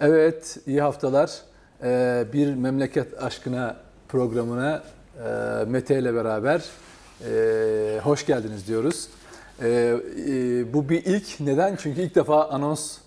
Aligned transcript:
Evet, 0.00 0.58
iyi 0.66 0.80
haftalar. 0.82 1.30
Ee, 1.82 2.24
bir 2.32 2.54
memleket 2.54 3.22
aşkına 3.22 3.76
programına 4.08 4.82
e, 5.18 5.64
Mete 5.66 5.98
ile 5.98 6.14
beraber 6.14 6.64
e, 7.30 8.00
hoş 8.02 8.26
geldiniz 8.26 8.68
diyoruz. 8.68 9.08
E, 9.62 9.68
e, 9.68 10.72
bu 10.74 10.88
bir 10.88 11.04
ilk. 11.04 11.40
Neden? 11.40 11.76
Çünkü 11.76 12.00
ilk 12.00 12.14
defa 12.14 12.48
anonsu 12.48 13.00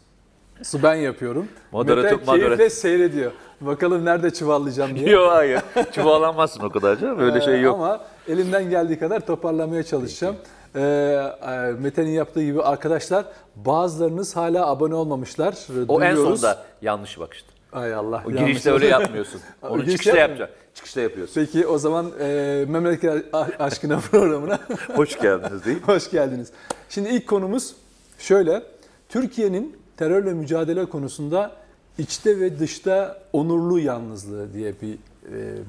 ben 0.84 0.96
yapıyorum. 0.96 1.48
Moderatör- 1.72 2.04
Mete 2.04 2.10
keyifle 2.26 2.32
moderatör. 2.46 2.70
seyrediyor. 2.70 3.32
Bakalım 3.62 4.06
nerede 4.06 4.32
çuvallayacağım 4.34 4.96
diye. 4.96 5.10
Yok 5.10 5.32
hayır. 5.32 5.62
Çuvallanmazsın 5.92 6.64
o 6.64 6.70
kadar 6.70 7.00
canım. 7.00 7.20
Öyle 7.20 7.42
şey 7.42 7.62
yok. 7.62 7.76
Ama 7.76 8.02
elimden 8.28 8.70
geldiği 8.70 9.00
kadar 9.00 9.26
toparlamaya 9.26 9.84
çalışacağım. 9.84 10.36
Ee, 10.36 10.63
e, 10.76 11.72
Mete'nin 11.80 12.12
yaptığı 12.12 12.44
gibi 12.44 12.62
arkadaşlar 12.62 13.26
bazılarınız 13.56 14.36
hala 14.36 14.68
abone 14.68 14.96
olmamışlar. 14.96 15.56
O 15.88 16.02
en 16.02 16.16
Duyuyoruz. 16.16 16.42
sonda 16.42 16.64
yanlış 16.82 17.20
bakıştı. 17.20 17.54
Ay 17.74 17.94
Allah. 17.94 18.24
O 18.28 18.32
girişte 18.32 18.72
öyle 18.72 18.88
yapmıyorsun. 18.88 19.42
O 19.62 19.68
Onu 19.70 19.86
çıkışta 19.86 20.18
yapacaksın. 20.18 20.58
Çıkışta 20.74 21.02
yapıyorsun. 21.02 21.34
Peki 21.36 21.68
o 21.68 21.78
zaman 21.78 22.12
e, 22.20 22.66
Memleket 22.70 23.26
Aşkına 23.60 24.00
programına 24.12 24.60
Hoş 24.96 25.20
geldiniz 25.20 25.66
değil 25.66 25.78
mi? 25.78 25.84
hoş 25.88 26.12
geldiniz. 26.12 26.52
Şimdi 26.90 27.10
ilk 27.10 27.28
konumuz 27.28 27.76
şöyle. 28.20 28.64
Türkiye'nin 29.10 29.78
terörle 29.98 30.34
mücadele 30.34 30.86
konusunda 30.86 31.52
içte 31.98 32.40
ve 32.40 32.60
dışta 32.60 33.18
onurlu 33.34 33.80
yalnızlığı 33.80 34.54
diye 34.54 34.74
bir 34.82 34.98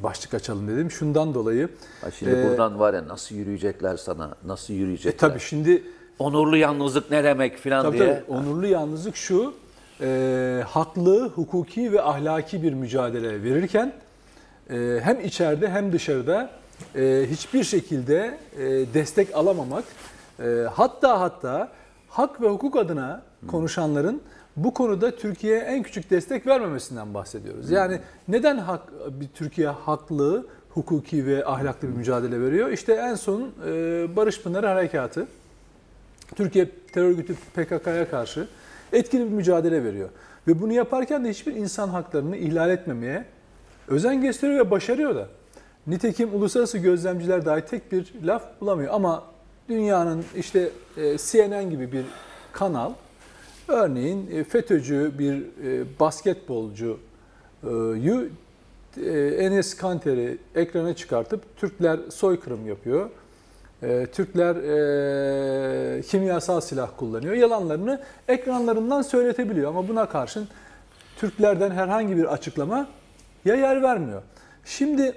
başlık 0.02 0.34
açalım 0.34 0.68
dedim. 0.68 0.90
Şundan 0.90 1.34
dolayı. 1.34 1.68
Ha 2.00 2.10
şimdi 2.10 2.32
e, 2.32 2.48
buradan 2.48 2.78
var 2.78 2.94
ya 2.94 3.08
nasıl 3.08 3.34
yürüyecekler 3.34 3.96
sana, 3.96 4.34
nasıl 4.47 4.74
E, 4.74 4.77
yürüyecekler. 4.77 5.28
tabii 5.28 5.41
şimdi 5.41 5.83
Onurlu 6.19 6.56
yalnızlık 6.56 7.10
ne 7.10 7.24
demek 7.24 7.56
filan 7.58 7.82
Tabii 7.82 7.98
diye. 7.98 8.14
tabii. 8.27 8.36
Onurlu 8.38 8.66
yalnızlık 8.66 9.16
şu, 9.16 9.55
e, 10.00 10.62
haklı, 10.69 11.28
hukuki 11.28 11.92
ve 11.92 12.02
ahlaki 12.02 12.62
bir 12.62 12.72
mücadele 12.75 13.42
verirken 13.42 13.92
e, 14.70 14.98
hem 15.02 15.20
içeride 15.20 15.69
hem 15.70 15.92
dışarıda 15.92 16.50
e, 16.97 17.27
hiçbir 17.30 17.64
şekilde 17.64 18.38
e, 18.58 18.62
destek 18.94 19.34
alamamak, 19.36 19.84
e, 20.41 20.44
hatta 20.75 21.20
hatta 21.20 21.69
hak 22.08 22.41
ve 22.42 22.48
hukuk 22.48 22.77
adına 22.77 23.22
konuşanların 23.50 24.22
bu 24.56 24.74
konuda 24.74 25.16
Türkiye'ye 25.16 25.60
en 25.60 25.83
küçük 25.83 26.10
destek 26.10 26.47
vermemesinden 26.47 27.14
bahsediyoruz. 27.14 27.70
Yani 27.70 28.00
neden 28.28 28.58
hak, 28.58 28.92
bir 29.20 29.28
Türkiye 29.28 29.69
haklı, 29.69 30.47
hukuki 30.70 31.27
ve 31.27 31.47
ahlaklı 31.47 31.88
bir 31.88 31.97
mücadele 31.97 32.41
veriyor? 32.41 32.70
İşte 32.70 32.92
en 32.92 33.14
son 33.14 33.42
e, 33.66 34.16
Barış 34.16 34.42
Pınarı 34.42 34.66
Harekatı. 34.66 35.27
Türkiye 36.36 36.70
terör 36.92 37.06
örgütü 37.06 37.34
PKK'ya 37.34 38.10
karşı 38.10 38.47
etkili 38.92 39.25
bir 39.25 39.30
mücadele 39.30 39.84
veriyor. 39.84 40.08
Ve 40.48 40.60
bunu 40.60 40.72
yaparken 40.72 41.25
de 41.25 41.30
hiçbir 41.30 41.55
insan 41.55 41.88
haklarını 41.88 42.36
ihlal 42.36 42.70
etmemeye 42.70 43.25
özen 43.88 44.22
gösteriyor 44.22 44.66
ve 44.66 44.70
başarıyor 44.70 45.14
da. 45.14 45.28
Nitekim 45.86 46.34
uluslararası 46.34 46.78
gözlemciler 46.78 47.44
dahi 47.44 47.64
tek 47.64 47.92
bir 47.92 48.12
laf 48.22 48.60
bulamıyor. 48.60 48.94
Ama 48.94 49.25
dünyanın 49.69 50.25
işte 50.36 50.70
e, 50.97 51.19
CNN 51.19 51.70
gibi 51.70 51.92
bir 51.92 52.05
kanal 52.52 52.92
örneğin 53.68 54.30
e, 54.30 54.44
FETÖ'cü 54.44 55.12
bir 55.18 55.34
e, 55.34 55.84
basketbolcuyu 56.00 56.98
e, 58.96 59.10
Enes 59.38 59.76
Kanter'i 59.76 60.38
ekrana 60.54 60.96
çıkartıp 60.96 61.56
Türkler 61.56 62.00
soykırım 62.10 62.68
yapıyor. 62.68 63.10
Türkler 64.12 64.56
e, 64.56 66.02
kimyasal 66.02 66.60
silah 66.60 66.90
kullanıyor. 66.96 67.34
Yalanlarını 67.34 68.00
ekranlarından 68.28 69.03
söyletebiliyor 69.03 69.70
ama 69.70 69.88
buna 69.88 70.08
karşın 70.08 70.48
Türklerden 71.16 71.70
herhangi 71.70 72.16
bir 72.16 72.24
açıklama 72.24 72.88
ya 73.44 73.54
yer 73.54 73.82
vermiyor. 73.82 74.22
Şimdi 74.64 75.14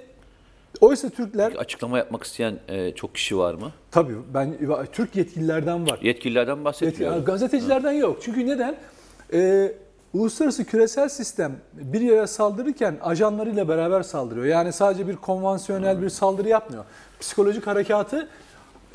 oysa 0.80 1.08
Türkler 1.08 1.52
Açıklama 1.52 1.98
yapmak 1.98 2.24
isteyen 2.24 2.58
e, 2.68 2.94
çok 2.94 3.14
kişi 3.14 3.38
var 3.38 3.54
mı? 3.54 3.72
tabii 3.90 4.14
ben 4.34 4.54
Türk 4.92 5.16
yetkililerden 5.16 5.90
var. 5.90 5.98
Yetkililerden 6.02 6.64
bahsetmiyorum. 6.64 7.16
yani 7.16 7.24
gazetecilerden 7.24 7.92
yok. 7.92 8.18
Çünkü 8.22 8.46
neden? 8.46 8.76
Ee, 9.32 9.72
uluslararası 10.14 10.64
küresel 10.64 11.08
sistem 11.08 11.52
bir 11.72 12.00
yere 12.00 12.26
saldırırken 12.26 12.96
ajanlarıyla 13.02 13.68
beraber 13.68 14.02
saldırıyor. 14.02 14.46
Yani 14.46 14.72
sadece 14.72 15.08
bir 15.08 15.16
konvansiyonel 15.16 16.02
bir 16.02 16.08
saldırı 16.08 16.48
yapmıyor. 16.48 16.84
Psikolojik 17.20 17.66
harekatı 17.66 18.28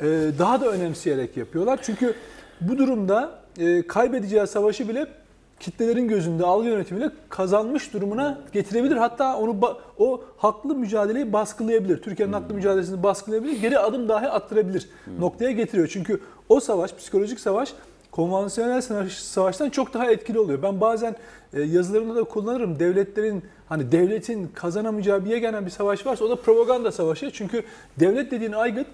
e, 0.00 0.06
daha 0.38 0.60
da 0.60 0.66
önemseyerek 0.68 1.36
yapıyorlar. 1.36 1.78
Çünkü 1.82 2.14
bu 2.60 2.78
durumda 2.78 3.38
e, 3.58 3.86
kaybedeceği 3.86 4.46
savaşı 4.46 4.88
bile 4.88 5.06
kitlelerin 5.64 6.08
gözünde 6.08 6.44
algı 6.44 6.68
yönetimiyle 6.68 7.10
kazanmış 7.28 7.92
durumuna 7.92 8.38
getirebilir. 8.52 8.96
Hatta 8.96 9.36
onu 9.38 9.78
o 9.98 10.24
haklı 10.36 10.74
mücadeleyi 10.74 11.32
baskılayabilir. 11.32 12.02
Türkiye'nin 12.02 12.32
haklı 12.32 12.54
mücadelesini 12.54 13.02
baskılayabilir. 13.02 13.60
Geri 13.60 13.78
adım 13.78 14.08
dahi 14.08 14.28
attırabilir 14.28 14.88
noktaya 15.18 15.50
getiriyor. 15.50 15.88
Çünkü 15.92 16.20
o 16.48 16.60
savaş, 16.60 16.94
psikolojik 16.94 17.40
savaş 17.40 17.74
konvansiyonel 18.10 18.80
savaş- 18.80 19.12
savaştan 19.22 19.70
çok 19.70 19.94
daha 19.94 20.10
etkili 20.10 20.38
oluyor. 20.38 20.62
Ben 20.62 20.80
bazen 20.80 21.16
e, 21.52 21.62
yazılarımda 21.62 22.16
da 22.16 22.24
kullanırım. 22.24 22.78
Devletlerin 22.78 23.42
hani 23.68 23.92
devletin 23.92 24.50
kazanamayacağı 24.54 25.24
bir 25.24 25.30
yegane 25.30 25.66
bir 25.66 25.70
savaş 25.70 26.06
varsa 26.06 26.24
o 26.24 26.30
da 26.30 26.36
propaganda 26.36 26.92
savaşı. 26.92 27.30
Çünkü 27.32 27.62
devlet 28.00 28.30
dediğin 28.30 28.52
aygıt 28.52 28.86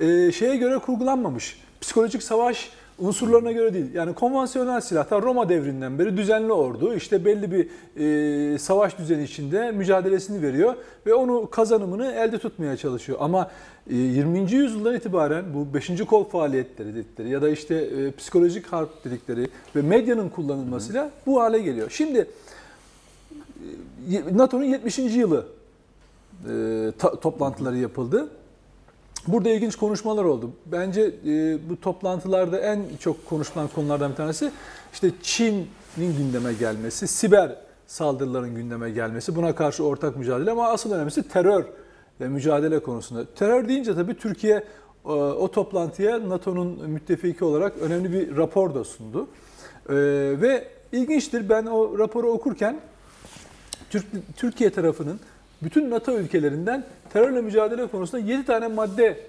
e, 0.00 0.32
şeye 0.32 0.56
göre 0.56 0.78
kurgulanmamış. 0.78 1.60
Psikolojik 1.80 2.22
savaş 2.22 2.70
unsurlarına 2.98 3.52
göre 3.52 3.74
değil. 3.74 3.94
Yani 3.94 4.14
konvansiyonel 4.14 4.80
silah 4.80 5.04
ta 5.04 5.22
Roma 5.22 5.48
devrinden 5.48 5.98
beri 5.98 6.16
düzenli 6.16 6.52
ordu 6.52 6.94
işte 6.94 7.24
belli 7.24 7.52
bir 7.52 7.68
e, 8.54 8.58
savaş 8.58 8.98
düzeni 8.98 9.22
içinde 9.22 9.70
mücadelesini 9.72 10.42
veriyor 10.42 10.74
ve 11.06 11.14
onu 11.14 11.50
kazanımını 11.50 12.12
elde 12.12 12.38
tutmaya 12.38 12.76
çalışıyor. 12.76 13.18
Ama 13.20 13.50
e, 13.90 13.96
20. 13.96 14.52
yüzyıldan 14.52 14.94
itibaren 14.94 15.44
bu 15.54 15.74
5. 15.74 16.04
kol 16.04 16.24
faaliyetleri 16.24 16.94
dedikleri 16.94 17.28
ya 17.28 17.42
da 17.42 17.48
işte 17.48 17.74
e, 17.74 18.10
psikolojik 18.10 18.66
harp 18.66 19.04
dedikleri 19.04 19.48
ve 19.76 19.82
medyanın 19.82 20.28
kullanılmasıyla 20.28 21.10
bu 21.26 21.40
hale 21.40 21.58
geliyor. 21.58 21.90
Şimdi 21.90 22.26
e, 24.12 24.36
NATO'nun 24.36 24.64
70. 24.64 24.98
yılı 24.98 25.46
e, 26.50 26.92
ta- 26.98 27.20
toplantıları 27.20 27.76
yapıldı. 27.76 28.28
Burada 29.28 29.48
ilginç 29.48 29.76
konuşmalar 29.76 30.24
oldu. 30.24 30.50
Bence 30.66 31.02
e, 31.26 31.58
bu 31.70 31.80
toplantılarda 31.80 32.58
en 32.58 32.82
çok 33.00 33.26
konuşulan 33.26 33.68
konulardan 33.68 34.10
bir 34.10 34.16
tanesi 34.16 34.50
işte 34.92 35.10
Çin'in 35.22 36.16
gündeme 36.18 36.52
gelmesi, 36.52 37.08
siber 37.08 37.56
saldırıların 37.86 38.54
gündeme 38.54 38.90
gelmesi, 38.90 39.36
buna 39.36 39.54
karşı 39.54 39.84
ortak 39.84 40.16
mücadele 40.16 40.50
ama 40.50 40.68
asıl 40.68 40.92
önemlisi 40.92 41.28
terör 41.28 41.64
ve 42.20 42.28
mücadele 42.28 42.78
konusunda. 42.78 43.24
Terör 43.34 43.68
deyince 43.68 43.94
tabii 43.94 44.14
Türkiye 44.14 44.64
e, 45.04 45.08
o 45.08 45.50
toplantıya 45.50 46.28
NATO'nun 46.28 46.90
müttefiki 46.90 47.44
olarak 47.44 47.72
önemli 47.80 48.12
bir 48.12 48.36
rapor 48.36 48.74
da 48.74 48.84
sundu. 48.84 49.28
E, 49.88 49.94
ve 50.40 50.68
ilginçtir 50.92 51.48
ben 51.48 51.66
o 51.66 51.98
raporu 51.98 52.28
okurken 52.28 52.80
Türk, 53.90 54.06
Türkiye 54.36 54.70
tarafının 54.70 55.20
bütün 55.62 55.90
NATO 55.90 56.12
ülkelerinden 56.12 56.84
terörle 57.12 57.40
mücadele 57.40 57.86
konusunda 57.86 58.24
7 58.32 58.44
tane 58.44 58.68
madde 58.68 59.20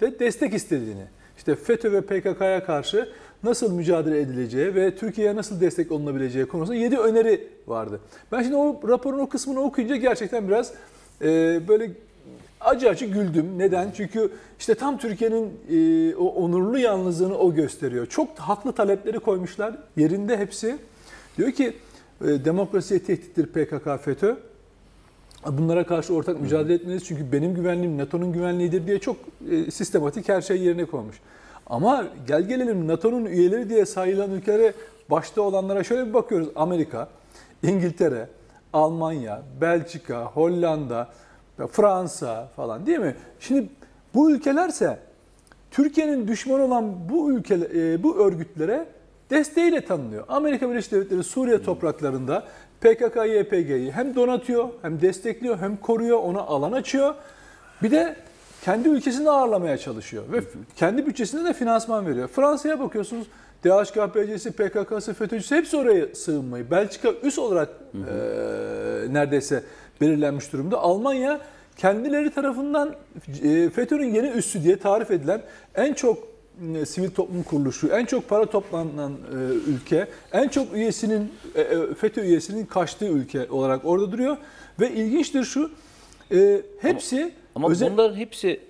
de 0.00 0.18
destek 0.18 0.54
istediğini, 0.54 1.04
işte 1.36 1.54
FETÖ 1.54 1.92
ve 1.92 2.00
PKK'ya 2.00 2.64
karşı 2.64 3.08
nasıl 3.42 3.72
mücadele 3.72 4.20
edileceği 4.20 4.74
ve 4.74 4.96
Türkiye'ye 4.96 5.36
nasıl 5.36 5.60
destek 5.60 5.92
olunabileceği 5.92 6.46
konusunda 6.46 6.78
7 6.78 6.98
öneri 6.98 7.48
vardı. 7.66 8.00
Ben 8.32 8.42
şimdi 8.42 8.56
o 8.56 8.80
raporun 8.88 9.18
o 9.18 9.28
kısmını 9.28 9.60
okuyunca 9.60 9.96
gerçekten 9.96 10.48
biraz 10.48 10.72
e, 11.22 11.60
böyle 11.68 11.90
acı 12.60 12.88
acı 12.88 13.06
güldüm. 13.06 13.58
Neden? 13.58 13.90
Çünkü 13.96 14.30
işte 14.58 14.74
tam 14.74 14.98
Türkiye'nin 14.98 15.52
e, 15.70 16.14
o 16.16 16.24
onurlu 16.24 16.78
yalnızlığını 16.78 17.38
o 17.38 17.54
gösteriyor. 17.54 18.06
Çok 18.06 18.38
haklı 18.38 18.72
talepleri 18.72 19.18
koymuşlar. 19.18 19.74
Yerinde 19.96 20.36
hepsi. 20.36 20.76
Diyor 21.38 21.52
ki 21.52 21.72
e, 22.20 22.26
demokrasiye 22.26 23.00
tehdittir 23.00 23.46
PKK, 23.46 24.04
FETÖ. 24.04 24.36
Bunlara 25.52 25.86
karşı 25.86 26.14
ortak 26.14 26.40
mücadele 26.40 26.74
etmeliyiz. 26.74 27.04
Çünkü 27.04 27.32
benim 27.32 27.54
güvenliğim 27.54 27.98
NATO'nun 27.98 28.32
güvenliğidir 28.32 28.86
diye 28.86 28.98
çok 28.98 29.16
e, 29.50 29.70
sistematik 29.70 30.28
her 30.28 30.42
şey 30.42 30.62
yerine 30.62 30.84
koymuş. 30.84 31.16
Ama 31.66 32.04
gel 32.26 32.42
gelelim 32.42 32.88
NATO'nun 32.88 33.24
üyeleri 33.24 33.70
diye 33.70 33.86
sayılan 33.86 34.30
ülkelere 34.30 34.72
başta 35.10 35.42
olanlara 35.42 35.84
şöyle 35.84 36.08
bir 36.08 36.14
bakıyoruz. 36.14 36.48
Amerika, 36.56 37.08
İngiltere, 37.62 38.28
Almanya, 38.72 39.42
Belçika, 39.60 40.24
Hollanda, 40.24 41.08
Fransa 41.70 42.48
falan 42.56 42.86
değil 42.86 42.98
mi? 42.98 43.14
Şimdi 43.40 43.68
bu 44.14 44.30
ülkelerse 44.30 44.98
Türkiye'nin 45.70 46.28
düşman 46.28 46.60
olan 46.60 47.08
bu 47.08 47.32
ülke 47.32 47.54
e, 47.54 48.02
bu 48.02 48.16
örgütlere 48.16 48.86
desteğiyle 49.30 49.84
tanınıyor. 49.84 50.24
Amerika 50.28 50.70
Birleşik 50.70 50.92
Devletleri 50.92 51.24
Suriye 51.24 51.62
topraklarında 51.62 52.44
PKK, 52.80 53.16
YPG'yi 53.16 53.92
hem 53.92 54.14
donatıyor, 54.14 54.68
hem 54.82 55.00
destekliyor, 55.00 55.58
hem 55.58 55.76
koruyor, 55.76 56.18
ona 56.18 56.40
alan 56.40 56.72
açıyor. 56.72 57.14
Bir 57.82 57.90
de 57.90 58.16
kendi 58.64 58.88
ülkesini 58.88 59.30
ağırlamaya 59.30 59.78
çalışıyor 59.78 60.24
ve 60.32 60.40
kendi 60.76 61.06
bütçesinde 61.06 61.44
de 61.44 61.52
finansman 61.52 62.06
veriyor. 62.06 62.28
Fransa'ya 62.28 62.80
bakıyorsunuz 62.80 63.26
DHKPC'si, 63.64 64.52
PKK'sı, 64.52 65.14
FETÖ'cüsü 65.14 65.56
hepsi 65.56 65.76
oraya 65.76 66.14
sığınmayı. 66.14 66.70
Belçika 66.70 67.12
üs 67.22 67.38
olarak 67.38 67.68
e, 67.94 68.02
neredeyse 69.12 69.62
belirlenmiş 70.00 70.52
durumda. 70.52 70.78
Almanya 70.78 71.40
kendileri 71.76 72.30
tarafından 72.30 72.94
e, 73.42 73.70
FETÖ'nün 73.70 74.14
yeni 74.14 74.28
üssü 74.28 74.64
diye 74.64 74.78
tarif 74.78 75.10
edilen 75.10 75.42
en 75.74 75.94
çok 75.94 76.35
sivil 76.86 77.10
toplum 77.10 77.42
kuruluşu, 77.42 77.88
en 77.88 78.04
çok 78.04 78.28
para 78.28 78.46
toplanan 78.46 79.12
e, 79.12 79.36
ülke, 79.70 80.08
en 80.32 80.48
çok 80.48 80.72
üyesinin 80.74 81.32
e, 81.54 81.60
e, 81.60 81.94
FETÖ 81.94 82.22
üyesinin 82.24 82.66
kaçtığı 82.66 83.06
ülke 83.08 83.50
olarak 83.50 83.84
orada 83.84 84.12
duruyor. 84.12 84.36
Ve 84.80 84.90
ilginçtir 84.90 85.44
şu, 85.44 85.70
e, 86.32 86.62
hepsi 86.80 87.32
Ama 87.54 87.70
özel- 87.70 87.92
bunların 87.92 88.16
hepsi 88.16 88.60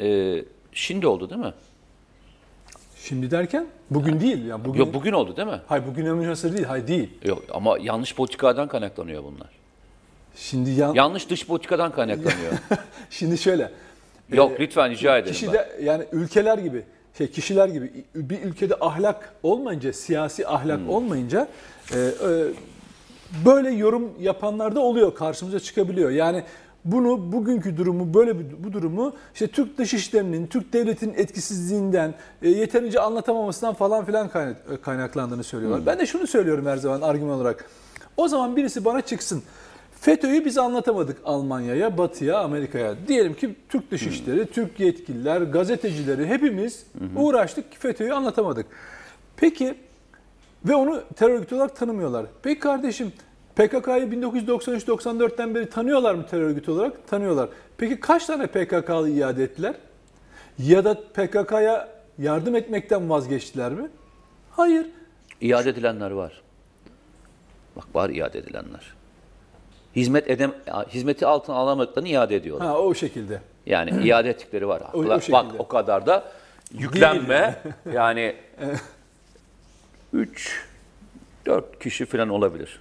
e, 0.00 0.36
şimdi 0.72 1.06
oldu 1.06 1.30
değil 1.30 1.40
mi? 1.40 1.54
şimdi 2.96 3.30
derken 3.30 3.66
bugün 3.90 4.20
değil 4.20 4.44
yani 4.44 4.64
bugün. 4.64 4.80
Yok 4.80 4.94
bugün 4.94 5.12
oldu 5.12 5.36
değil 5.36 5.48
mi? 5.48 5.60
Hayır 5.66 5.84
bugüne 5.86 6.12
münhasır 6.12 6.52
değil, 6.56 6.64
hayır 6.64 6.86
değil. 6.86 7.10
Yok 7.24 7.42
ama 7.50 7.78
yanlış 7.80 8.14
politikadan 8.14 8.68
kaynaklanıyor 8.68 9.24
bunlar. 9.24 9.50
Şimdi 10.36 10.70
yan, 10.70 10.94
Yanlış 10.94 11.30
dış 11.30 11.46
politikadan 11.46 11.92
kaynaklanıyor. 11.92 12.52
şimdi 13.10 13.38
şöyle. 13.38 13.70
Yok 14.32 14.52
e, 14.52 14.62
lütfen 14.62 14.90
rica 14.90 15.18
ederim. 15.18 15.32
Kişi 15.32 15.52
de 15.52 15.78
yani 15.82 16.04
ülkeler 16.12 16.58
gibi 16.58 16.82
şey 17.18 17.30
kişiler 17.30 17.68
gibi 17.68 18.04
bir 18.14 18.42
ülkede 18.42 18.74
ahlak 18.80 19.34
olmayınca 19.42 19.92
siyasi 19.92 20.48
ahlak 20.48 20.78
Hmm. 20.78 20.90
olmayınca 20.90 21.48
e, 21.94 21.98
e, 21.98 22.10
böyle 23.44 23.70
yorum 23.70 24.12
yapanlar 24.20 24.74
da 24.74 24.80
oluyor 24.80 25.14
karşımıza 25.14 25.60
çıkabiliyor. 25.60 26.10
Yani 26.10 26.44
bunu 26.84 27.32
bugünkü 27.32 27.76
durumu 27.76 28.14
böyle 28.14 28.38
bir, 28.38 28.44
bu 28.64 28.72
durumu 28.72 29.12
işte 29.34 29.46
Türk 29.48 29.78
dışişlerinin 29.78 30.46
Türk 30.46 30.72
devletinin 30.72 31.14
etkisizliğinden 31.14 32.14
e, 32.42 32.48
yeterince 32.48 33.00
anlatamamasından 33.00 33.74
falan 33.74 34.04
filan 34.04 34.28
kaynak, 34.28 34.56
e, 34.72 34.76
kaynaklandığını 34.76 35.44
söylüyorlar. 35.44 35.80
Hmm. 35.80 35.86
Ben 35.86 35.98
de 35.98 36.06
şunu 36.06 36.26
söylüyorum 36.26 36.66
her 36.66 36.76
zaman 36.76 37.00
argüman 37.00 37.36
olarak. 37.36 37.64
O 38.16 38.28
zaman 38.28 38.56
birisi 38.56 38.84
bana 38.84 39.00
çıksın. 39.00 39.42
FETÖ'yü 40.04 40.44
biz 40.44 40.58
anlatamadık 40.58 41.18
Almanya'ya, 41.24 41.98
Batı'ya, 41.98 42.38
Amerika'ya. 42.38 42.94
Diyelim 43.08 43.34
ki 43.34 43.54
Türk 43.68 43.90
Dışişleri, 43.90 44.46
Türk 44.46 44.80
yetkililer, 44.80 45.40
gazetecileri 45.40 46.26
hepimiz 46.26 46.86
uğraştık 47.16 47.64
FETÖ'yü 47.78 48.12
anlatamadık. 48.12 48.66
Peki 49.36 49.74
ve 50.64 50.74
onu 50.74 51.02
terör 51.16 51.34
örgütü 51.34 51.54
olarak 51.54 51.76
tanımıyorlar. 51.76 52.26
Peki 52.42 52.60
kardeşim 52.60 53.12
PKK'yı 53.56 54.04
1993-94'ten 54.04 55.54
beri 55.54 55.70
tanıyorlar 55.70 56.14
mı 56.14 56.26
terör 56.26 56.42
örgütü 56.42 56.70
olarak? 56.70 57.08
Tanıyorlar. 57.08 57.48
Peki 57.78 58.00
kaç 58.00 58.26
tane 58.26 58.46
PKK'lı 58.46 59.10
iade 59.10 59.44
ettiler? 59.44 59.74
Ya 60.58 60.84
da 60.84 60.94
PKK'ya 60.94 61.88
yardım 62.18 62.56
etmekten 62.56 63.10
vazgeçtiler 63.10 63.72
mi? 63.72 63.88
Hayır. 64.50 64.86
İade 65.40 65.70
edilenler 65.70 66.10
var. 66.10 66.42
Bak 67.76 67.84
var 67.94 68.10
iade 68.10 68.38
edilenler. 68.38 69.03
Hizmet 69.96 70.30
edem 70.30 70.52
hizmeti 70.88 71.26
altına 71.26 71.56
alamadıklarını 71.56 72.08
iade 72.08 72.36
ediyorlar. 72.36 72.66
Ha 72.68 72.78
o 72.78 72.94
şekilde. 72.94 73.40
Yani 73.66 73.90
iade 74.08 74.30
ettikleri 74.30 74.68
var. 74.68 74.82
o 74.92 75.08
Bak 75.08 75.22
şekilde. 75.22 75.58
o 75.58 75.68
kadar 75.68 76.06
da 76.06 76.24
yüklenme 76.72 77.56
yani 77.92 78.36
3 80.12 80.64
4 81.46 81.78
kişi 81.82 82.06
falan 82.06 82.28
olabilir. 82.28 82.80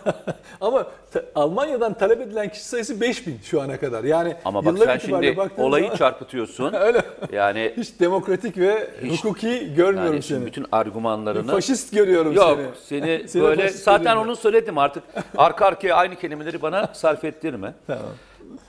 Ama 0.60 0.86
ta- 1.12 1.24
Almanya'dan 1.34 1.94
talep 1.94 2.20
edilen 2.20 2.48
kişi 2.48 2.64
sayısı 2.64 3.00
5000 3.00 3.38
şu 3.42 3.60
ana 3.62 3.80
kadar. 3.80 4.04
Yani 4.04 4.36
Ama 4.44 4.64
bak 4.64 4.74
yıllar 4.74 4.86
sen 4.86 4.96
itibariyle 4.98 5.26
şimdi 5.32 5.36
baktığın 5.36 5.62
olayı 5.62 5.84
zaman 5.84 5.96
çarpıtıyorsun. 5.96 6.72
Öyle. 6.80 7.02
Yani 7.32 7.72
hiç 7.76 8.00
demokratik 8.00 8.58
ve 8.58 8.88
hukuki 9.10 9.74
görmüyorum 9.74 10.12
yani 10.12 10.22
seni. 10.22 10.46
bütün 10.46 10.66
argümanlarını 10.72 11.50
Faşist 11.52 11.94
görüyorum 11.94 12.32
Yok 12.32 12.58
seni. 12.84 13.00
seni, 13.02 13.28
Seni 13.28 13.42
böyle 13.42 13.62
faşist 13.62 13.84
zaten 13.84 14.02
görüyorum. 14.04 14.22
onu 14.22 14.36
söyledim 14.36 14.78
artık. 14.78 15.02
Arka 15.36 15.66
arkaya 15.66 15.96
aynı 15.96 16.16
kelimeleri 16.16 16.62
bana 16.62 16.86
sarf 16.92 17.24
ettirme. 17.24 17.74
Tamam. 17.86 18.04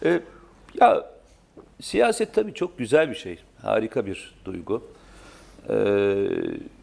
Ee, 0.05 0.19
ya 0.81 1.05
siyaset 1.81 2.33
tabii 2.33 2.53
çok 2.53 2.77
güzel 2.77 3.09
bir 3.09 3.15
şey. 3.15 3.39
Harika 3.61 4.05
bir 4.05 4.35
duygu. 4.45 4.83
Ee, 5.69 5.73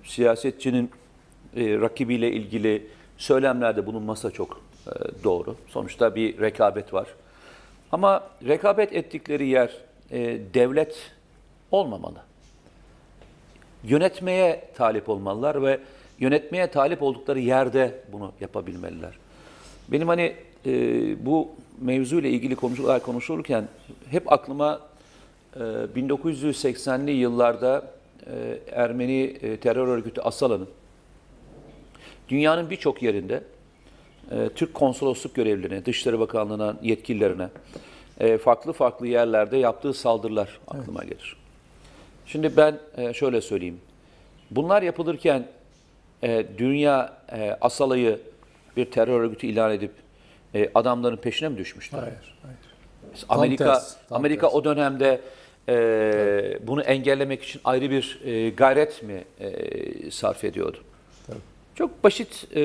siyasetçinin 0.05 0.91
e, 1.57 1.81
rakibiyle 1.81 2.33
ilgili 2.33 2.87
söylemlerde 3.19 3.87
bulunması 3.87 4.31
çok 4.31 4.61
e, 4.87 5.25
doğru. 5.25 5.57
Sonuçta 5.69 6.15
bir 6.15 6.41
rekabet 6.41 6.95
var. 6.95 7.07
Ama 7.93 8.25
rekabet 8.47 8.93
ettikleri 8.93 9.49
yer 9.49 9.77
e, 10.11 10.19
devlet 10.55 11.11
olmamalı. 11.71 12.19
Yönetmeye 13.85 14.69
talip 14.77 15.09
olmalılar 15.09 15.63
ve 15.63 15.81
yönetmeye 16.19 16.71
talip 16.71 17.03
oldukları 17.03 17.41
yerde 17.41 18.01
bunu 18.13 18.33
yapabilmeliler. 18.41 19.13
Benim 19.89 20.09
hani 20.09 20.35
e, 20.67 21.27
bu 21.27 21.49
mevzuyla 21.81 22.31
ilgili 22.31 22.57
konuşular 22.57 23.03
konuşulurken 23.03 23.69
hep 24.11 24.33
aklıma 24.33 24.81
e, 25.57 25.59
1980'li 25.61 27.11
yıllarda 27.11 27.91
e, 28.27 28.59
Ermeni 28.73 29.23
e, 29.23 29.57
terör 29.57 29.89
örgütü 29.89 30.21
Asala'nın 30.21 30.69
dünyanın 32.29 32.71
birçok 32.71 33.03
yerinde 33.03 33.43
e, 34.31 34.49
Türk 34.55 34.75
konsolosluk 34.75 35.35
görevlilerine, 35.35 35.85
Dışişleri 35.85 36.21
Bakanlığı'na, 36.21 36.77
yetkililerine 36.83 37.49
e, 38.21 38.39
farklı 38.39 38.73
farklı 38.73 39.07
yerlerde 39.07 39.57
yaptığı 39.57 39.95
saldırılar 39.95 40.59
aklıma 40.69 41.05
gelir. 41.05 41.37
Şimdi 42.27 42.57
ben 42.57 42.79
e, 42.97 43.15
şöyle 43.15 43.41
söyleyeyim. 43.41 43.81
Bunlar 44.51 44.83
yapılırken 44.83 45.47
e, 46.23 46.47
dünya 46.59 47.13
e, 47.33 47.57
Asala'yı 47.61 48.21
bir 48.77 48.85
terör 48.85 49.21
örgütü 49.21 49.47
ilan 49.47 49.73
edip 49.73 49.93
e, 50.55 50.71
adamların 50.75 51.17
peşine 51.17 51.49
mi 51.49 51.59
düşmüştü? 51.59 51.97
Hayır, 51.97 52.39
hayır. 52.43 52.59
Amerika 53.29 53.65
tersi, 53.65 53.97
tam 54.09 54.19
Amerika 54.19 54.47
tersi. 54.47 54.57
o 54.57 54.65
dönemde 54.65 55.21
e, 55.69 56.59
bunu 56.67 56.83
engellemek 56.83 57.43
için 57.43 57.61
ayrı 57.65 57.91
bir 57.91 58.21
e, 58.25 58.51
gayret 58.51 59.03
mi 59.03 59.25
e, 59.41 60.11
sarf 60.11 60.45
ediyordu? 60.45 60.79
Çok 61.79 62.05
basit 62.05 62.47
e, 62.57 62.61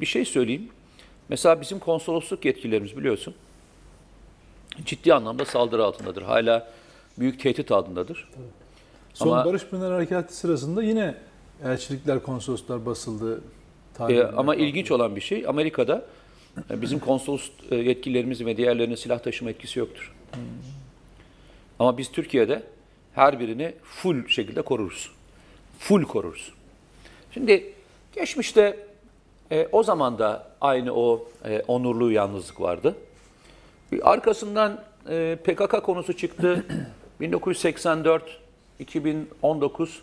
bir 0.00 0.06
şey 0.06 0.24
söyleyeyim. 0.24 0.68
Mesela 1.28 1.60
bizim 1.60 1.78
konsolosluk 1.78 2.44
yetkililerimiz 2.44 2.96
biliyorsun 2.96 3.34
ciddi 4.84 5.14
anlamda 5.14 5.44
saldırı 5.44 5.84
altındadır. 5.84 6.22
Hala 6.22 6.68
büyük 7.18 7.40
tehdit 7.40 7.72
altındadır. 7.72 8.28
Son 9.14 9.28
Ama- 9.28 9.44
Barış 9.44 9.66
Pınar 9.66 9.92
Harekatı 9.92 10.36
sırasında 10.36 10.82
yine 10.82 11.14
elçilikler, 11.64 12.22
konsoloslar 12.22 12.86
basıldı. 12.86 13.40
E, 14.00 14.02
ama 14.02 14.54
yapıldı. 14.54 14.56
ilginç 14.56 14.90
olan 14.90 15.16
bir 15.16 15.20
şey 15.20 15.44
Amerika'da 15.48 16.06
e, 16.70 16.82
bizim 16.82 16.98
konsolos 16.98 17.50
e, 17.70 17.76
yetkililerimizin 17.76 18.46
ve 18.46 18.56
diğerlerinin 18.56 18.94
silah 18.94 19.18
taşıma 19.18 19.50
etkisi 19.50 19.78
yoktur. 19.78 20.14
Ama 21.78 21.98
biz 21.98 22.12
Türkiye'de 22.12 22.62
her 23.14 23.40
birini 23.40 23.74
full 23.82 24.28
şekilde 24.28 24.62
koruruz. 24.62 25.10
Full 25.78 26.02
koruruz. 26.02 26.52
Şimdi 27.34 27.74
geçmişte 28.14 28.76
e, 29.50 29.68
o 29.72 29.82
zaman 29.82 30.18
da 30.18 30.46
aynı 30.60 30.94
o 30.94 31.28
e, 31.44 31.62
onurlu 31.68 32.12
yalnızlık 32.12 32.60
vardı. 32.60 32.96
Arkasından 34.02 34.80
e, 35.08 35.38
PKK 35.44 35.82
konusu 35.82 36.16
çıktı. 36.16 36.64
1984, 37.20 38.40
2019 38.78 40.02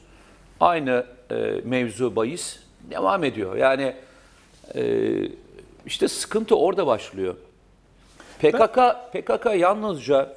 aynı 0.59 1.05
e, 1.31 1.35
mevzu 1.63 2.15
bahis 2.15 2.59
devam 2.91 3.23
ediyor. 3.23 3.55
Yani 3.55 3.95
e, 4.75 5.11
işte 5.85 6.07
sıkıntı 6.07 6.55
orada 6.55 6.87
başlıyor. 6.87 7.35
PKK 8.39 8.79
PKK 9.13 9.45
yalnızca 9.57 10.33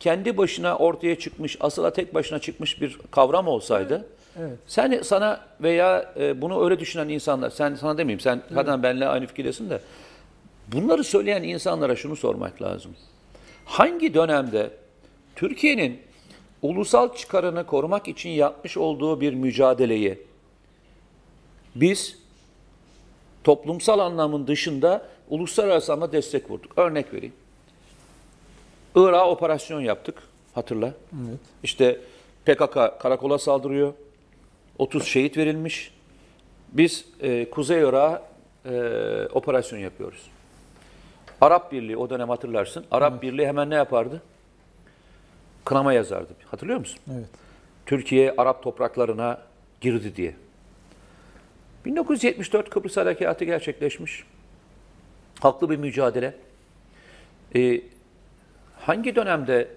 kendi 0.00 0.36
başına 0.36 0.76
ortaya 0.76 1.18
çıkmış, 1.18 1.56
asıla 1.60 1.92
tek 1.92 2.14
başına 2.14 2.38
çıkmış 2.38 2.80
bir 2.82 2.98
kavram 3.10 3.48
olsaydı, 3.48 4.08
Evet. 4.38 4.58
sen 4.66 5.00
sana 5.02 5.40
veya 5.60 6.12
e, 6.20 6.40
bunu 6.40 6.64
öyle 6.64 6.80
düşünen 6.80 7.08
insanlar, 7.08 7.50
sen 7.50 7.74
sana 7.74 7.98
demeyeyim, 7.98 8.20
sen 8.20 8.42
zaten 8.50 8.82
benimle 8.82 9.08
aynı 9.08 9.26
fikirdesin 9.26 9.70
de, 9.70 9.80
bunları 10.68 11.04
söyleyen 11.04 11.42
insanlara 11.42 11.96
şunu 11.96 12.16
sormak 12.16 12.62
lazım. 12.62 12.96
Hangi 13.64 14.14
dönemde 14.14 14.70
Türkiye'nin 15.36 16.00
ulusal 16.62 17.14
çıkarını 17.14 17.66
korumak 17.66 18.08
için 18.08 18.30
yapmış 18.30 18.76
olduğu 18.76 19.20
bir 19.20 19.34
mücadeleyi 19.34 20.18
biz 21.74 22.18
toplumsal 23.44 23.98
anlamın 23.98 24.46
dışında 24.46 25.08
uluslararası 25.28 25.92
anlamda 25.92 26.12
destek 26.12 26.50
vurduk. 26.50 26.72
Örnek 26.78 27.14
vereyim. 27.14 27.34
Irak'a 28.94 29.30
operasyon 29.30 29.80
yaptık. 29.80 30.22
Hatırla. 30.54 30.86
Evet. 30.86 31.38
İşte 31.62 32.00
PKK 32.46 33.00
karakola 33.00 33.38
saldırıyor. 33.38 33.92
30 34.78 35.06
şehit 35.06 35.36
verilmiş. 35.36 35.94
Biz 36.72 37.04
e, 37.20 37.50
Kuzey 37.50 37.80
Irak'a 37.80 38.22
e, 38.64 38.72
operasyon 39.32 39.78
yapıyoruz. 39.78 40.30
Arap 41.40 41.72
Birliği 41.72 41.96
o 41.96 42.10
dönem 42.10 42.28
hatırlarsın. 42.28 42.84
Arap 42.90 43.22
Birliği 43.22 43.46
hemen 43.46 43.70
ne 43.70 43.74
yapardı? 43.74 44.22
Kınama 45.64 45.92
yazardı. 45.92 46.32
Hatırlıyor 46.50 46.78
musun? 46.78 46.98
Evet. 47.12 47.28
Türkiye 47.86 48.34
Arap 48.36 48.62
topraklarına 48.62 49.42
girdi 49.80 50.16
diye. 50.16 50.34
1974 51.84 52.70
Kıbrıs 52.70 52.96
Harekatı 52.96 53.44
gerçekleşmiş. 53.44 54.24
Haklı 55.40 55.70
bir 55.70 55.76
mücadele. 55.76 56.34
Ee, 57.56 57.80
hangi 58.80 59.16
dönemde 59.16 59.68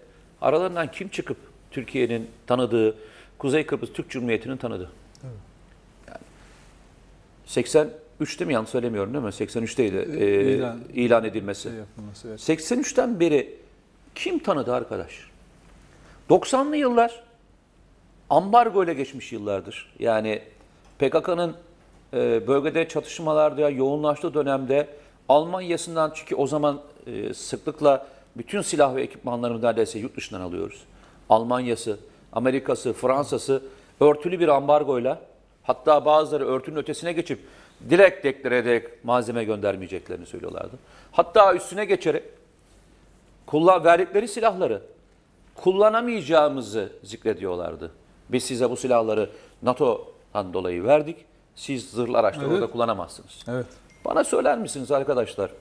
aralarından 0.41 0.91
kim 0.91 1.10
çıkıp 1.10 1.38
Türkiye'nin 1.72 2.29
tanıdığı, 2.48 2.96
Kuzey 3.41 3.65
Kıbrıs 3.65 3.93
Türk 3.93 4.10
Cumhuriyeti'nin 4.10 4.57
tanıdığı? 4.57 4.91
Yani 6.07 6.17
83'te 7.48 8.45
mi 8.45 8.53
yanlış 8.53 8.69
söylemiyorum 8.69 9.13
değil 9.13 9.24
mi? 9.24 9.29
83'teydi 9.29 10.17
ee, 10.17 10.55
İlan. 10.55 10.79
ilan 10.93 11.24
edilmesi. 11.24 11.69
Şey 11.69 11.71
yapılması, 11.71 12.27
evet. 12.27 12.39
83'ten 12.39 13.19
beri 13.19 13.57
kim 14.15 14.39
tanıdı 14.39 14.74
arkadaş? 14.74 15.12
90'lı 16.29 16.77
yıllar 16.77 17.24
ambargo 18.29 18.83
ile 18.83 18.93
geçmiş 18.93 19.31
yıllardır. 19.31 19.93
Yani 20.00 20.41
PKK'nın 21.00 21.55
e, 22.13 22.48
bölgede 22.48 22.88
çatışmalarda 22.88 23.69
yoğunlaştığı 23.69 24.33
dönemde 24.33 24.88
Almanya'sından 25.29 26.12
çünkü 26.15 26.36
o 26.36 26.48
zaman 26.48 26.81
e, 27.07 27.33
sıklıkla 27.33 28.07
bütün 28.38 28.62
silah 28.62 28.95
ve 28.95 29.01
ekipmanlarını 29.03 29.62
neredeyse 29.62 30.00
yurt 30.00 30.17
dışından 30.17 30.41
alıyoruz. 30.41 30.83
Almanya'sı, 31.29 32.00
Amerika'sı, 32.34 32.94
Fransa'sı 32.94 33.64
örtülü 34.00 34.40
bir 34.40 34.48
ambargoyla 34.48 35.22
hatta 35.64 36.06
bazıları 36.06 36.48
örtünün 36.48 36.78
ötesine 36.78 37.14
geçip 37.14 37.40
direkt 37.90 38.24
deklare 38.24 38.58
ederek 38.58 39.06
malzeme 39.06 39.44
göndermeyeceklerini 39.44 40.26
söylüyorlardı. 40.26 40.76
Hatta 41.12 41.56
üstüne 41.56 41.86
geçerek 41.86 42.24
kullan 43.46 43.84
verdikleri 43.84 44.28
silahları 44.28 44.82
kullanamayacağımızı 45.56 46.92
zikrediyorlardı. 47.04 47.92
Biz 48.30 48.44
size 48.44 48.70
bu 48.70 48.76
silahları 48.78 49.30
NATO'dan 49.64 50.54
dolayı 50.54 50.84
verdik. 50.84 51.18
Siz 51.56 51.90
zırhlı 51.90 52.18
araçları 52.18 52.46
Evet. 52.46 52.56
orada 52.56 52.72
kullanamazsınız. 52.72 53.44
Evet. 53.48 53.66
Bana 54.06 54.24
söyler 54.24 54.58
misiniz 54.58 54.92
arkadaşlar? 54.92 55.52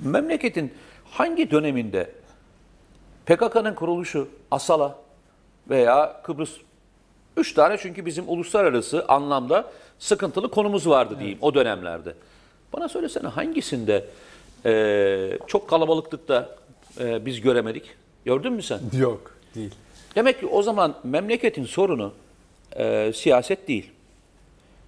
Memleketin 0.00 0.74
hangi 1.04 1.50
döneminde 1.50 2.10
PKK'nın 3.26 3.74
kuruluşu 3.74 4.28
Asala 4.50 4.98
veya 5.70 6.20
Kıbrıs 6.22 6.50
üç 7.36 7.54
tane 7.54 7.76
çünkü 7.78 8.06
bizim 8.06 8.24
uluslararası 8.28 9.04
anlamda 9.08 9.64
sıkıntılı 9.98 10.50
konumuz 10.50 10.88
vardı 10.88 11.16
diyeyim 11.18 11.38
o 11.40 11.54
dönemlerde. 11.54 12.14
Bana 12.72 12.88
söylesene 12.88 13.28
hangisinde 13.28 14.04
eee, 14.64 15.38
çok 15.46 15.68
kalabalıklıkta 15.70 16.48
eee, 17.00 17.22
biz 17.26 17.40
göremedik? 17.40 17.84
Gördün 18.24 18.52
mü 18.52 18.62
sen? 18.62 18.80
Yok. 18.98 19.36
Değil. 19.54 19.74
Demek 20.14 20.40
ki 20.40 20.46
o 20.46 20.62
zaman 20.62 20.94
memleketin 21.04 21.64
sorunu 21.64 22.12
e, 22.76 23.12
siyaset 23.14 23.68
değil. 23.68 23.90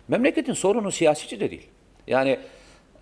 Memleketin 0.08 0.52
sorunu 0.52 0.92
siyasici 0.92 1.40
de 1.40 1.50
değil. 1.50 1.68
Yani 2.06 2.38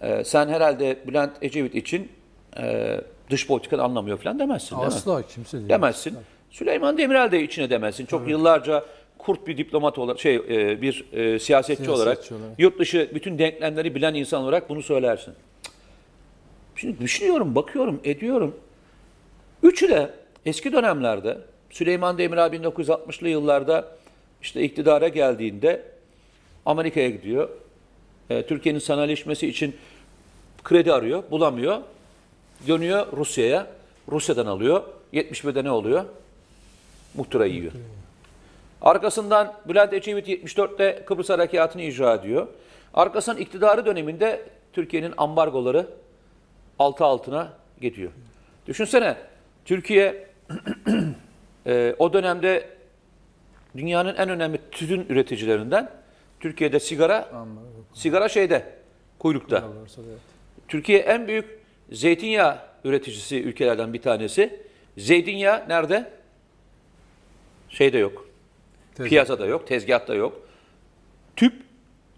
e, 0.01 0.25
sen 0.25 0.49
herhalde 0.49 0.99
Bülent 1.07 1.33
Ecevit 1.43 1.75
için 1.75 2.13
e, 2.59 3.01
dış 3.31 3.47
politikanı 3.47 3.83
anlamıyor 3.83 4.19
falan 4.19 4.39
demezsin 4.39 4.71
değil 4.77 4.89
mi? 4.89 4.95
Asla 4.95 5.23
kimse 5.23 5.59
değil. 5.59 5.69
Demezsin. 5.69 6.19
Süleyman 6.51 6.99
Demirel 6.99 7.33
de 7.33 7.43
içine 7.43 7.71
demezsin. 7.71 8.07
Çok 8.07 8.29
yıllarca 8.29 8.85
kurt 9.19 9.47
bir 9.47 9.57
diplomat 9.57 9.99
olarak, 9.99 10.21
şey 10.21 10.35
e, 10.37 10.83
bir 10.83 11.05
e, 11.13 11.39
siyasetçi, 11.39 11.45
Siyasetçi 11.45 11.91
olarak, 11.91 12.33
olarak. 12.33 12.59
yurt 12.59 12.79
dışı 12.79 13.11
bütün 13.15 13.39
denklemleri 13.39 13.95
bilen 13.95 14.15
insan 14.15 14.43
olarak 14.43 14.69
bunu 14.69 14.83
söylersin. 14.83 15.35
Şimdi 16.77 17.01
düşünüyorum, 17.01 17.55
bakıyorum, 17.55 18.01
ediyorum. 18.05 18.57
Üçü 19.63 19.89
de 19.89 20.11
eski 20.47 20.73
dönemlerde 20.73 21.39
Süleyman 21.71 22.19
Demirel 22.19 22.53
1960'lı 22.53 23.29
yıllarda 23.29 23.89
işte 24.43 24.63
iktidara 24.63 25.09
geldiğinde 25.09 25.83
Amerika'ya 26.67 27.11
gidiyor. 27.11 27.49
E, 28.31 28.47
Türkiye'nin 28.47 28.79
sanayileşmesi 28.79 29.49
için 29.49 29.77
kredi 30.65 30.93
arıyor, 30.93 31.23
bulamıyor. 31.31 31.79
Dönüyor 32.69 33.07
Rusya'ya. 33.17 33.67
Rusya'dan 34.13 34.47
alıyor. 34.47 34.83
71'de 35.13 35.65
ne 35.65 35.71
oluyor? 35.71 36.05
Muhtıra 37.19 37.47
yiyor. 37.47 37.73
Arkasından 38.83 39.55
Bülent 39.69 39.93
Ecevit 39.93 40.29
74'te 40.29 41.05
Kıbrıs 41.07 41.31
Harekatı'nı 41.31 41.83
icra 41.83 42.15
ediyor. 42.15 42.47
Arkasından 42.95 43.41
iktidarı 43.41 43.87
döneminde 43.87 44.43
Türkiye'nin 44.73 45.15
ambargoları 45.17 45.87
altı 46.79 47.05
altına 47.05 47.53
gidiyor. 47.81 48.13
Düşünsene 48.67 49.17
Türkiye 49.65 50.27
e, 51.67 51.95
o 51.99 52.13
dönemde 52.13 52.69
dünyanın 53.77 54.15
en 54.15 54.29
önemli 54.29 54.61
tütün 54.71 55.07
üreticilerinden 55.09 55.91
Türkiye'de 56.41 56.81
sigara 56.81 57.29
sigara 57.95 58.29
şeyde 58.29 58.65
kuyrukta. 59.19 59.65
Türkiye 60.69 60.99
en 60.99 61.29
büyük 61.29 61.59
zeytinyağı 61.93 62.59
üreticisi 62.85 63.43
ülkelerden 63.43 63.93
bir 63.93 64.03
tanesi. 64.03 64.61
Zeytinyağı 64.99 65.69
nerede? 65.69 66.18
Şeyde 67.69 67.99
yok. 67.99 68.27
Tezgah. 68.95 69.09
Piyasada 69.09 69.47
yok, 69.47 69.67
tezgahta 69.67 70.15
yok. 70.15 70.41
Tüp 71.37 71.55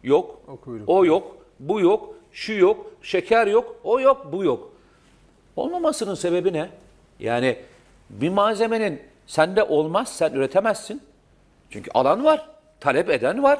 yok. 0.02 0.40
O 0.48 0.56
kuyruk. 0.56 0.88
O 0.88 1.04
yok, 1.04 1.36
bu 1.60 1.80
yok, 1.80 2.14
şu 2.32 2.52
yok, 2.52 2.86
şeker 3.02 3.46
yok, 3.46 3.76
o 3.84 4.00
yok, 4.00 4.32
bu 4.32 4.44
yok. 4.44 4.72
Olmamasının 5.56 6.14
sebebi 6.14 6.52
ne? 6.52 6.68
Yani 7.20 7.56
bir 8.10 8.28
malzemenin 8.28 9.02
sende 9.26 9.62
olmaz, 9.62 10.16
sen 10.16 10.32
üretemezsin. 10.32 11.02
Çünkü 11.70 11.90
alan 11.94 12.24
var, 12.24 12.48
talep 12.80 13.10
eden 13.10 13.42
var. 13.42 13.58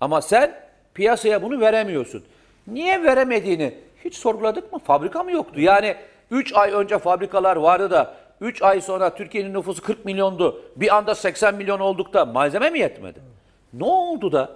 Ama 0.00 0.22
sen 0.22 0.60
piyasaya 0.94 1.42
bunu 1.42 1.60
veremiyorsun. 1.60 2.24
Niye 2.66 3.02
veremediğini 3.02 3.74
hiç 4.04 4.16
sorguladık 4.16 4.72
mı? 4.72 4.78
Fabrika 4.78 5.22
mı 5.22 5.32
yoktu? 5.32 5.60
Yani 5.60 5.96
3 6.30 6.54
ay 6.54 6.72
önce 6.72 6.98
fabrikalar 6.98 7.56
vardı 7.56 7.90
da 7.90 8.14
3 8.40 8.62
ay 8.62 8.80
sonra 8.80 9.14
Türkiye'nin 9.14 9.54
nüfusu 9.54 9.82
40 9.82 10.04
milyondu. 10.04 10.62
Bir 10.76 10.96
anda 10.96 11.14
80 11.14 11.54
milyon 11.54 11.80
olduk 11.80 12.12
da 12.12 12.24
malzeme 12.24 12.70
mi 12.70 12.78
yetmedi? 12.78 13.20
Ne 13.72 13.84
oldu 13.84 14.32
da 14.32 14.52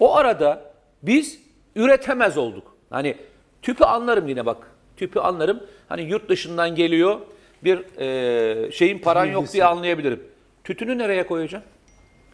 o 0.00 0.16
arada 0.16 0.62
biz 1.02 1.40
üretemez 1.76 2.38
olduk. 2.38 2.76
Hani 2.90 3.16
tüpü 3.62 3.84
anlarım 3.84 4.28
yine 4.28 4.46
bak. 4.46 4.70
Tüpü 4.96 5.20
anlarım. 5.20 5.60
Hani 5.88 6.02
yurt 6.02 6.28
dışından 6.28 6.74
geliyor 6.74 7.20
bir 7.64 8.00
e, 8.00 8.72
şeyin 8.72 8.98
paran 8.98 9.24
yok 9.24 9.52
diye 9.52 9.64
anlayabilirim. 9.64 10.22
Tütünü 10.64 10.98
nereye 10.98 11.26
koyacağım? 11.26 11.64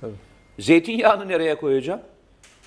Tabii. 0.01 0.13
Zeytinyağını 0.59 1.29
nereye 1.29 1.55
koyacağım? 1.55 2.01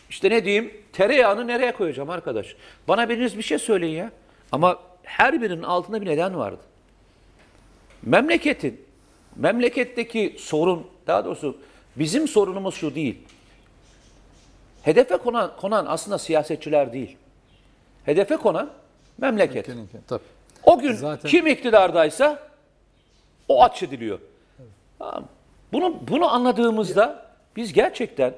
İşte 0.10 0.30
ne 0.30 0.46
diyeyim? 0.46 0.74
Tereyağını 0.94 1.48
nereye 1.48 1.72
koyacağım 1.72 2.10
arkadaş? 2.10 2.56
Bana 2.88 3.10
biriniz 3.10 3.38
bir 3.38 3.44
şey 3.44 3.60
söyleyin 3.60 3.96
ya. 3.96 4.12
Ama 4.52 4.80
her 5.04 5.42
birinin 5.42 5.64
altında 5.64 6.02
bir 6.02 6.06
neden 6.06 6.38
vardı. 6.38 6.60
Memleketin, 8.04 8.86
memleketteki 9.36 10.36
sorun, 10.40 10.88
daha 11.08 11.26
doğrusu 11.26 11.58
bizim 11.96 12.28
sorunumuz 12.28 12.76
şu 12.76 12.96
değil. 12.96 13.18
Hedefe 14.84 15.18
konan, 15.18 15.52
konan 15.58 15.86
aslında 15.86 16.18
siyasetçiler 16.18 16.94
değil. 16.94 17.18
Hedefe 18.06 18.38
konan 18.38 18.70
memleket. 19.18 19.66
Tabii. 20.08 20.24
O 20.64 20.80
gün 20.80 20.94
Zaten- 20.94 21.30
kim 21.30 21.48
iktidardaysa 21.48 22.40
o 23.48 23.64
atfediliyor. 23.64 24.20
Tamam. 25.00 25.24
Bunu 25.74 25.96
bunu 26.08 26.34
anladığımızda 26.34 27.26
biz 27.56 27.74
gerçekten 27.74 28.34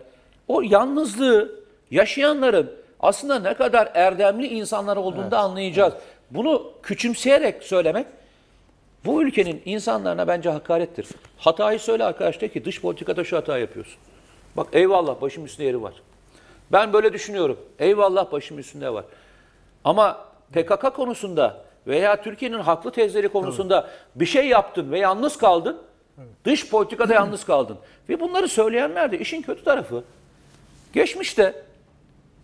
o 0.47 0.61
yalnızlığı 0.61 1.59
yaşayanların 1.91 2.71
aslında 2.99 3.39
ne 3.39 3.53
kadar 3.53 3.91
erdemli 3.93 4.47
insanlar 4.47 4.97
olduğunu 4.97 5.31
da 5.31 5.39
anlayacağız. 5.39 5.93
Bunu 6.31 6.71
küçümseyerek 6.83 7.63
söylemek 7.63 8.07
bu 9.05 9.23
ülkenin 9.23 9.61
insanlarına 9.65 10.27
bence 10.27 10.49
hakarettir. 10.49 11.07
Hatayı 11.37 11.79
söyle 11.79 12.03
arkadaş 12.03 12.41
de 12.41 12.47
ki 12.47 12.65
dış 12.65 12.81
politikada 12.81 13.23
şu 13.23 13.37
hata 13.37 13.57
yapıyorsun. 13.57 13.95
Bak 14.57 14.67
eyvallah 14.73 15.21
başım 15.21 15.45
üstünde 15.45 15.67
yeri 15.67 15.81
var. 15.81 15.93
Ben 16.71 16.93
böyle 16.93 17.13
düşünüyorum. 17.13 17.59
Eyvallah 17.79 18.31
başım 18.31 18.59
üstünde 18.59 18.93
var. 18.93 19.05
Ama 19.83 20.25
PKK 20.53 20.95
konusunda 20.95 21.65
veya 21.87 22.21
Türkiye'nin 22.21 22.59
haklı 22.59 22.91
tezleri 22.91 23.29
konusunda 23.29 23.89
bir 24.15 24.25
şey 24.25 24.47
yaptın 24.47 24.91
ve 24.91 24.99
yalnız 24.99 25.37
kaldın. 25.37 25.81
Dış 26.45 26.69
politikada 26.69 27.13
yalnız 27.13 27.43
kaldın. 27.45 27.77
Ve 28.09 28.19
bunları 28.19 28.47
söyleyenler 28.47 29.11
de 29.11 29.19
işin 29.19 29.41
kötü 29.41 29.63
tarafı. 29.63 30.03
Geçmişte 30.93 31.63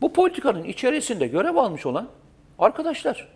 bu 0.01 0.13
politikanın 0.13 0.63
içerisinde 0.63 1.27
görev 1.27 1.55
almış 1.55 1.85
olan 1.85 2.07
arkadaşlar. 2.59 3.34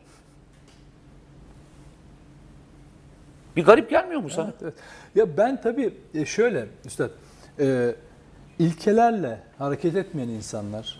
Bir 3.59 3.65
garip 3.65 3.89
gelmiyor 3.89 4.21
mu 4.21 4.29
sana? 4.29 4.53
Evet. 4.61 4.73
Ya 5.15 5.37
ben 5.37 5.61
tabii 5.61 5.93
e, 6.13 6.25
şöyle 6.25 6.67
Üstad, 6.85 7.09
e, 7.59 7.95
ilkelerle 8.59 9.39
hareket 9.57 9.95
etmeyen 9.95 10.27
insanlar 10.27 10.99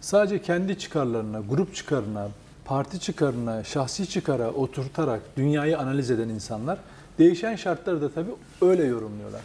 sadece 0.00 0.42
kendi 0.42 0.78
çıkarlarına, 0.78 1.40
grup 1.40 1.74
çıkarına, 1.74 2.28
parti 2.64 3.00
çıkarına, 3.00 3.64
şahsi 3.64 4.08
çıkara 4.08 4.50
oturtarak 4.50 5.20
dünyayı 5.36 5.78
analiz 5.78 6.10
eden 6.10 6.28
insanlar 6.28 6.78
değişen 7.18 7.56
şartları 7.56 8.02
da 8.02 8.12
tabii 8.12 8.30
öyle 8.62 8.84
yorumluyorlar. 8.84 9.40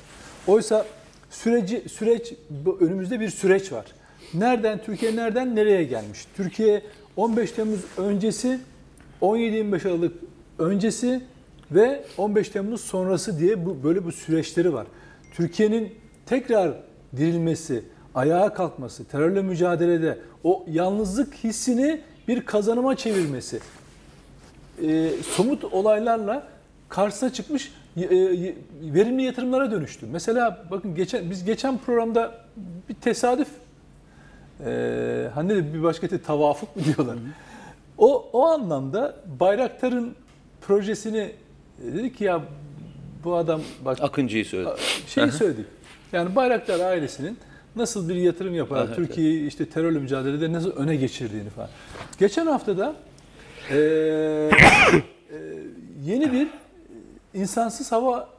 Oysa 0.47 0.85
süreci 1.29 1.89
süreç 1.89 2.33
önümüzde 2.79 3.19
bir 3.19 3.29
süreç 3.29 3.71
var. 3.71 3.85
Nereden, 4.33 4.79
Türkiye 4.83 5.15
nereden 5.15 5.55
nereye 5.55 5.83
gelmiş? 5.83 6.25
Türkiye 6.37 6.81
15 7.17 7.51
Temmuz 7.51 7.79
öncesi, 7.97 8.59
17-25 9.21 9.87
Aralık 9.87 10.13
öncesi 10.59 11.21
ve 11.71 12.03
15 12.17 12.49
Temmuz 12.49 12.81
sonrası 12.81 13.39
diye 13.39 13.65
bu 13.65 13.83
böyle 13.83 14.05
bu 14.05 14.11
süreçleri 14.11 14.73
var. 14.73 14.87
Türkiye'nin 15.33 15.93
tekrar 16.25 16.73
dirilmesi, 17.17 17.83
ayağa 18.15 18.53
kalkması, 18.53 19.05
terörle 19.05 19.41
mücadelede 19.41 20.17
o 20.43 20.65
yalnızlık 20.67 21.33
hissini 21.33 22.01
bir 22.27 22.45
kazanıma 22.45 22.95
çevirmesi, 22.95 23.59
e, 24.83 25.09
somut 25.21 25.63
olaylarla 25.63 26.47
karşısına 26.89 27.33
çıkmış 27.33 27.71
e, 27.97 28.01
e, 28.01 28.55
verimli 28.81 29.23
yatırımlara 29.23 29.71
dönüştü. 29.71 30.07
Mesela 30.11 30.65
bakın 30.71 30.95
geçen 30.95 31.29
biz 31.29 31.45
geçen 31.45 31.77
programda 31.77 32.45
bir 32.89 32.93
tesadüf 32.93 33.47
e, 34.65 35.29
hani 35.33 35.49
de 35.49 35.73
bir 35.73 35.83
başka 35.83 36.07
te 36.07 36.21
tavafuk 36.21 36.75
mu 36.75 36.81
diyorlar. 36.85 37.17
O 37.97 38.29
o 38.33 38.45
anlamda 38.45 39.15
Bayraktar'ın 39.39 40.15
projesini 40.61 41.31
e, 41.83 41.93
dedik 41.93 42.17
ki 42.17 42.23
ya 42.23 42.41
bu 43.23 43.35
adam 43.35 43.61
bak 43.85 43.97
Akıncı'yı 44.01 44.45
söyledi. 44.45 44.71
şeyi 45.07 45.31
söyledik. 45.31 45.65
Yani 46.13 46.35
Bayraktar 46.35 46.79
ailesinin 46.79 47.37
nasıl 47.75 48.09
bir 48.09 48.15
yatırım 48.15 48.53
yaparak 48.55 48.95
Türkiye'yi 48.95 49.47
işte 49.47 49.65
terörle 49.69 49.99
mücadelede 49.99 50.53
nasıl 50.53 50.71
öne 50.71 50.95
geçirdiğini 50.95 51.49
falan. 51.49 51.69
Geçen 52.19 52.45
hafta 52.45 52.77
da 52.77 52.95
eee, 53.71 53.77
eee, 53.77 54.49
yeni 56.05 56.31
bir 56.31 56.47
insansız 57.33 57.91
hava 57.91 58.29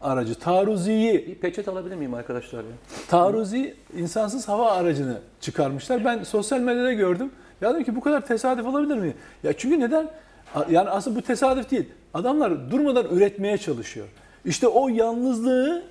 aracı 0.00 0.34
taarruziyi 0.34 1.26
Bir 1.26 1.34
peçete 1.34 1.70
alabilir 1.70 1.96
miyim 1.96 2.14
arkadaşlar 2.14 2.58
ya? 2.64 2.70
taarruzi 3.08 3.74
insansız 3.96 4.48
hava 4.48 4.70
aracını 4.70 5.18
çıkarmışlar. 5.40 6.04
Ben 6.04 6.22
sosyal 6.22 6.60
medyada 6.60 6.92
gördüm. 6.92 7.30
Ya 7.60 7.74
dedim 7.74 7.84
ki 7.84 7.96
bu 7.96 8.00
kadar 8.00 8.26
tesadüf 8.26 8.66
olabilir 8.66 8.96
mi? 8.96 9.14
Ya 9.42 9.52
çünkü 9.52 9.80
neden? 9.80 10.08
Yani 10.70 10.90
aslında 10.90 11.16
bu 11.16 11.22
tesadüf 11.22 11.70
değil. 11.70 11.84
Adamlar 12.14 12.70
durmadan 12.70 13.06
üretmeye 13.10 13.58
çalışıyor. 13.58 14.06
İşte 14.44 14.68
o 14.68 14.88
yalnızlığı 14.88 15.82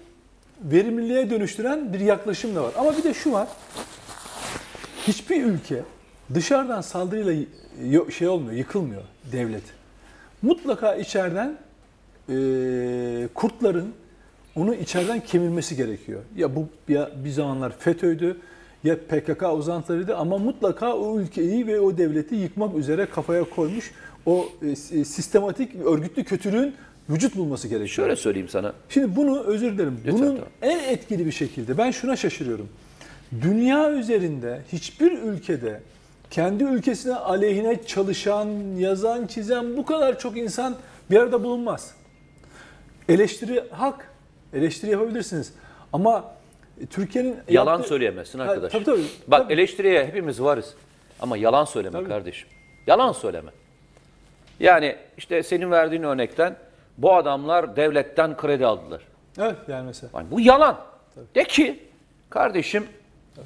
verimliliğe 0.63 1.29
dönüştüren 1.29 1.93
bir 1.93 1.99
yaklaşım 1.99 2.55
da 2.55 2.63
var. 2.63 2.71
Ama 2.77 2.97
bir 2.97 3.03
de 3.03 3.13
şu 3.13 3.31
var. 3.31 3.47
Hiçbir 5.07 5.43
ülke 5.43 5.83
dışarıdan 6.33 6.81
saldırıyla 6.81 7.45
şey 8.11 8.27
olmuyor, 8.27 8.53
yıkılmıyor 8.53 9.01
devlet. 9.31 9.63
Mutlaka 10.41 10.95
içeriden 10.95 11.57
eee, 12.29 13.27
kurtların 13.33 13.93
onu 14.55 14.75
içeriden 14.75 15.19
kemirmesi 15.19 15.75
gerekiyor. 15.75 16.21
Ya 16.35 16.55
bu 16.55 16.67
ya 16.87 17.09
bir 17.23 17.29
zamanlar 17.29 17.71
FETÖ'ydü 17.79 18.37
ya 18.85 18.97
PKK 19.07 19.43
uzantılarıydı 19.53 20.15
ama 20.15 20.37
mutlaka 20.37 20.93
o 20.93 21.19
ülkeyi 21.19 21.67
ve 21.67 21.79
o 21.79 21.97
devleti 21.97 22.35
yıkmak 22.35 22.75
üzere 22.77 23.05
kafaya 23.05 23.43
koymuş 23.43 23.91
o 24.25 24.45
e, 24.61 24.75
s- 24.75 25.05
sistematik 25.05 25.75
örgütlü 25.75 26.23
kötülüğün 26.23 26.73
vücut 27.09 27.35
bulması 27.35 27.67
gerekiyor. 27.67 27.89
Şöyle 27.89 28.15
söyleyeyim 28.15 28.49
sana. 28.49 28.73
Şimdi 28.89 29.15
bunu 29.15 29.43
özür 29.43 29.73
dilerim. 29.73 29.97
Lütfen, 30.05 30.13
Bunun 30.21 30.35
tamam. 30.35 30.49
en 30.61 30.79
etkili 30.93 31.25
bir 31.25 31.31
şekilde 31.31 31.77
ben 31.77 31.91
şuna 31.91 32.15
şaşırıyorum. 32.15 32.69
Dünya 33.41 33.91
üzerinde 33.91 34.61
hiçbir 34.71 35.11
ülkede 35.11 35.81
kendi 36.31 36.63
ülkesine 36.63 37.15
aleyhine 37.15 37.85
çalışan, 37.87 38.47
yazan, 38.77 39.27
çizen 39.27 39.77
bu 39.77 39.85
kadar 39.85 40.19
çok 40.19 40.37
insan 40.37 40.75
bir 41.11 41.17
arada 41.17 41.43
bulunmaz. 41.43 41.91
Eleştiri 43.09 43.63
hak. 43.71 44.09
Eleştiri 44.53 44.91
yapabilirsiniz. 44.91 45.53
Ama 45.93 46.34
Türkiye'nin 46.89 47.37
Yalan 47.49 47.71
yaptığı- 47.73 47.87
söyleyemezsin 47.89 48.39
Ha, 48.39 48.45
arkadaş. 48.45 48.71
tabii, 48.71 48.83
tabii. 48.83 49.05
Bak 49.27 49.41
Tabii. 49.43 49.53
eleştiriye 49.53 50.05
hepimiz 50.05 50.41
varız. 50.41 50.73
Ama 51.19 51.37
yalan 51.37 51.65
söyleme 51.65 51.93
Tabii. 51.99 52.09
kardeşim. 52.09 52.49
Yalan 52.87 53.11
söyleme. 53.11 53.51
Yani 54.59 54.95
işte 55.17 55.43
senin 55.43 55.71
verdiğin 55.71 56.03
örnekten 56.03 56.55
bu 56.97 57.15
adamlar 57.15 57.75
devletten 57.75 58.37
kredi 58.37 58.65
aldılar. 58.65 59.01
Evet 59.39 59.55
yani 59.67 59.85
mesela. 59.85 60.09
Yani 60.15 60.31
bu 60.31 60.39
yalan. 60.39 60.77
De 61.35 61.43
ki 61.43 61.83
kardeşim 62.29 62.87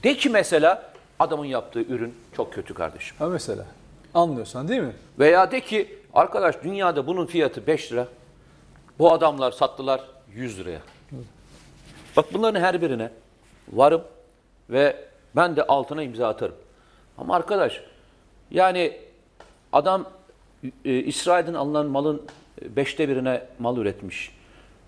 de 0.04 0.14
ki 0.18 0.30
mesela 0.30 0.92
adamın 1.20 1.46
yaptığı 1.46 1.82
ürün 1.82 2.14
çok 2.36 2.54
kötü 2.54 2.74
kardeşim. 2.74 3.16
Ha 3.20 3.28
mesela. 3.28 3.66
Anlıyorsan 4.14 4.68
değil 4.68 4.82
mi? 4.82 4.94
Veya 5.20 5.52
de 5.52 5.62
ki 5.62 5.98
arkadaş 6.14 6.56
dünyada 6.64 7.08
bunun 7.08 7.26
fiyatı 7.26 7.68
5 7.68 7.92
lira. 7.92 8.08
Bu 9.00 9.12
adamlar 9.14 9.52
sattılar 9.52 10.02
100 10.34 10.60
liraya. 10.60 10.80
Bak 12.20 12.34
bunların 12.34 12.62
her 12.62 12.82
birine 12.82 13.10
varım 13.74 14.02
ve 14.70 14.96
ben 15.36 15.56
de 15.56 15.64
altına 15.64 16.04
imza 16.04 16.28
atarım. 16.28 16.56
Ama 17.18 17.36
arkadaş 17.36 17.84
yani 18.52 18.98
adam 19.74 20.06
e, 20.86 20.94
İsrail'den 20.94 21.54
alınan 21.54 21.86
malın 21.86 22.22
e, 22.62 22.76
beşte 22.76 23.10
birine 23.10 23.44
mal 23.60 23.78
üretmiş. 23.78 24.32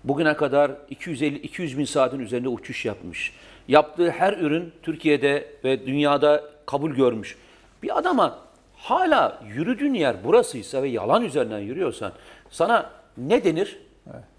Bugüne 0.04 0.36
kadar 0.36 0.70
250-200 0.90 1.78
bin 1.78 1.84
saatin 1.84 2.18
üzerinde 2.18 2.48
uçuş 2.48 2.84
yapmış. 2.84 3.34
Yaptığı 3.68 4.10
her 4.10 4.32
ürün 4.32 4.72
Türkiye'de 4.82 5.46
ve 5.64 5.86
dünyada 5.86 6.44
kabul 6.66 6.90
görmüş. 6.90 7.38
Bir 7.82 7.98
adama 7.98 8.38
hala 8.76 9.42
yürüdüğün 9.46 9.94
yer 9.94 10.24
burasıysa 10.24 10.82
ve 10.82 10.88
yalan 10.88 11.24
üzerinden 11.24 11.58
yürüyorsan 11.58 12.12
sana 12.50 12.90
ne 13.16 13.44
denir? 13.44 13.78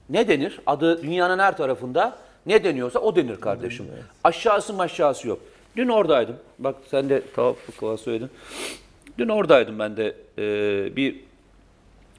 Ne 0.09 0.27
denir? 0.27 0.59
Adı 0.65 1.03
dünyanın 1.03 1.39
her 1.39 1.57
tarafında 1.57 2.17
ne 2.45 2.63
deniyorsa 2.63 2.99
o 2.99 3.15
denir 3.15 3.35
kardeşim. 3.41 3.85
Aşağısı 4.23 4.79
aşağısı 4.79 5.27
yok. 5.27 5.39
Dün 5.75 5.87
oradaydım. 5.87 6.35
Bak 6.59 6.75
sen 6.91 7.09
de 7.09 7.21
falan 7.79 7.95
söyledin. 7.95 8.29
Dün 9.17 9.29
oradaydım 9.29 9.79
ben 9.79 9.97
de. 9.97 10.15
Ee, 10.37 10.95
bir 10.95 11.15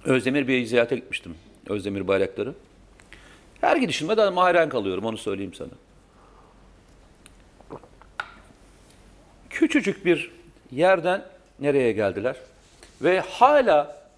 Özdemir 0.05 0.49
Bey'i 0.49 0.67
ziyarete 0.67 0.97
gitmiştim. 0.97 1.35
Özdemir 1.69 2.09
Bayraktar'ı. 2.09 2.55
Her 3.61 3.77
gidişimde 3.77 4.17
de 4.17 4.23
hayran 4.23 4.69
kalıyorum 4.69 5.05
onu 5.05 5.19
söyleyeyim 5.19 5.55
sana. 5.55 5.69
Küçücük 9.51 10.05
bir 10.05 10.31
yerden 10.73 11.23
nereye 11.61 11.93
geldiler? 11.93 12.37
Ve 13.03 13.21
hala 13.21 14.09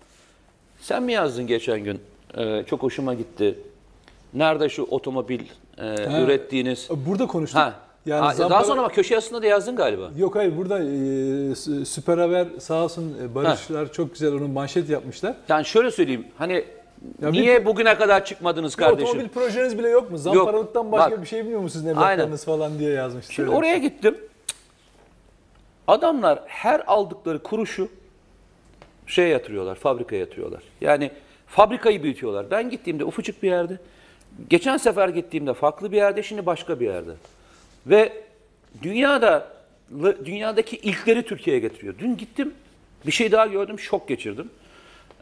sen 0.79 1.03
mi 1.03 1.13
yazdın 1.13 1.47
geçen 1.47 1.85
gün? 1.85 2.01
Ee, 2.37 2.65
çok 2.67 2.83
hoşuma 2.83 3.15
gitti. 3.15 3.59
Nerede 4.37 4.69
şu 4.69 4.83
otomobil 4.83 5.41
e, 5.79 6.23
ürettiğiniz? 6.23 6.89
Burada 7.07 7.27
konuştuk. 7.27 7.61
Ha. 7.61 7.75
Yani 8.07 8.21
ha, 8.21 8.33
zampara- 8.35 8.51
Daha 8.51 8.65
sonra 8.65 8.81
ama 8.81 8.89
köşe 8.89 9.15
yazısında 9.15 9.43
da 9.43 9.47
yazdın 9.47 9.77
galiba. 9.77 10.11
Yok 10.17 10.37
hayır 10.37 10.57
burada 10.57 10.79
e, 10.79 10.83
Sü- 11.53 11.85
Süper 11.85 12.19
Haber 12.19 12.47
sağ 12.59 12.85
olsun 12.85 13.17
e, 13.23 13.35
Barışlar 13.35 13.93
çok 13.93 14.13
güzel 14.13 14.33
onun 14.33 14.51
manşet 14.51 14.89
yapmışlar. 14.91 15.35
Yani 15.49 15.65
şöyle 15.65 15.91
söyleyeyim. 15.91 16.27
Hani 16.39 16.65
Ya 17.23 17.31
niye 17.31 17.67
bugüne 17.67 17.95
kadar 17.99 18.25
çıkmadınız 18.25 18.73
Bir 18.73 18.83
kardeşim? 18.83 19.09
Otomobil 19.09 19.29
projeniz 19.29 19.79
bile 19.79 19.89
yok 19.89 20.11
mu? 20.11 20.19
Zamparalıktan 20.19 20.93
başka 20.93 21.11
Bak. 21.11 21.23
bir 21.23 21.27
şey 21.27 21.41
bilmiyor 21.41 21.61
musunuz 21.61 21.85
Aynen. 21.87 21.97
evlatlarınız 21.97 22.45
falan 22.45 22.79
diye 22.79 22.91
yazmışlar. 22.93 23.35
Şimdi 23.35 23.51
oraya 23.51 23.79
gittim. 23.79 24.19
Adamlar 25.89 26.43
her 26.47 26.83
aldıkları 26.87 27.43
kuruşu 27.43 27.89
şeye 29.07 29.29
yatırıyorlar, 29.29 29.75
fabrikaya 29.75 30.21
yatırıyorlar. 30.21 30.63
Yani 30.81 31.11
fabrikayı 31.47 32.03
büyütüyorlar. 32.03 32.51
Ben 32.51 32.71
gittiğimde 32.71 33.05
ufacık 33.05 33.43
bir 33.43 33.49
yerde, 33.49 33.79
geçen 34.51 34.77
sefer 34.77 35.09
gittiğimde 35.09 35.55
farklı 35.55 35.93
bir 35.93 35.97
yerde, 35.97 36.23
şimdi 36.23 36.47
başka 36.47 36.81
bir 36.81 36.87
yerde. 36.87 37.11
Ve 37.87 38.13
dünyada 38.83 39.49
dünyadaki 40.25 40.77
ilkleri 40.77 41.23
Türkiye'ye 41.23 41.61
getiriyor. 41.61 41.95
Dün 41.99 42.17
gittim, 42.17 42.55
bir 43.07 43.13
şey 43.13 43.33
daha 43.33 43.47
gördüm, 43.47 43.79
şok 43.79 44.09
geçirdim. 44.09 44.51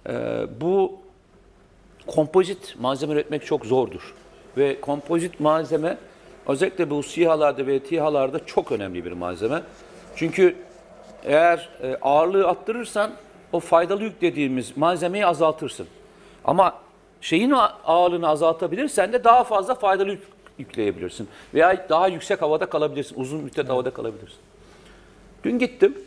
Ee, 0.08 0.12
bu 0.60 1.00
kompozit 2.06 2.76
malzeme 2.80 3.12
üretmek 3.14 3.46
çok 3.46 3.66
zordur. 3.66 4.14
Ve 4.56 4.80
kompozit 4.80 5.40
malzeme 5.40 5.98
özellikle 6.46 6.90
bu 6.90 7.02
SİHA'larda 7.02 7.66
ve 7.66 7.78
TİHA'larda 7.78 8.46
çok 8.46 8.72
önemli 8.72 9.04
bir 9.04 9.12
malzeme. 9.12 9.62
Çünkü 10.16 10.56
eğer 11.24 11.68
e, 11.82 11.96
ağırlığı 12.02 12.48
arttırırsan 12.48 13.10
o 13.52 13.60
faydalı 13.60 14.02
yük 14.02 14.20
dediğimiz 14.20 14.76
malzemeyi 14.76 15.26
azaltırsın. 15.26 15.86
Ama 16.44 16.83
şeyin 17.24 17.52
ağırlığını 17.84 18.28
azaltabilirsen 18.28 19.12
de 19.12 19.24
daha 19.24 19.44
fazla 19.44 19.74
faydalı 19.74 20.10
yük 20.10 20.22
yükleyebilirsin. 20.58 21.28
Veya 21.54 21.86
daha 21.88 22.08
yüksek 22.08 22.42
havada 22.42 22.66
kalabilirsin. 22.66 23.20
Uzun 23.20 23.40
müddet 23.40 23.68
havada 23.68 23.90
kalabilirsin. 23.90 24.38
Dün 25.44 25.58
gittim. 25.58 25.98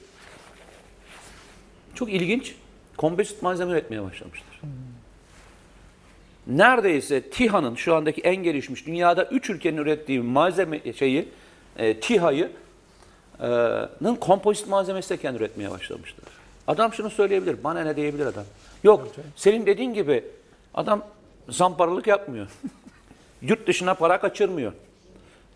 Çok 1.95 2.13
ilginç. 2.13 2.55
Kompozit 2.97 3.41
malzeme 3.41 3.71
üretmeye 3.71 4.03
başlamışlar 4.03 4.61
neredeyse 6.47 7.21
TİHA'nın 7.21 7.75
şu 7.75 7.95
andaki 7.95 8.21
en 8.21 8.35
gelişmiş 8.35 8.87
dünyada 8.87 9.23
3 9.25 9.49
ülkenin 9.49 9.77
ürettiği 9.77 10.21
malzeme 10.21 10.93
şeyi 10.93 11.27
e, 11.77 11.99
TİHA'yı 11.99 12.51
e, 13.41 13.47
nın 14.01 14.15
kompozit 14.15 14.67
malzemesi 14.67 15.09
de 15.09 15.17
kendi 15.17 15.37
üretmeye 15.37 15.71
başlamışlar. 15.71 16.25
Adam 16.67 16.93
şunu 16.93 17.09
söyleyebilir, 17.09 17.63
bana 17.63 17.83
ne 17.83 17.95
diyebilir 17.95 18.25
adam. 18.25 18.43
Yok, 18.83 19.07
senin 19.35 19.65
dediğin 19.65 19.93
gibi 19.93 20.23
adam 20.77 21.01
zamparalık 21.49 22.07
yapmıyor. 22.07 22.47
Yurt 23.41 23.67
dışına 23.67 23.93
para 23.93 24.19
kaçırmıyor. 24.19 24.73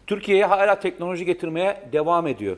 Türkiye'ye 0.07 0.45
hala 0.45 0.79
teknoloji 0.79 1.25
getirmeye 1.25 1.83
devam 1.91 2.27
ediyor. 2.27 2.57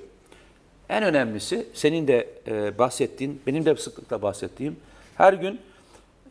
en 0.90 1.04
önemlisi 1.04 1.68
senin 1.74 2.08
de 2.08 2.30
e, 2.48 2.78
bahsettiğin, 2.78 3.42
benim 3.48 3.66
de 3.66 3.76
sıklıkla 3.76 4.22
bahsettiğim 4.22 4.76
her 5.16 5.34
gün 5.34 5.60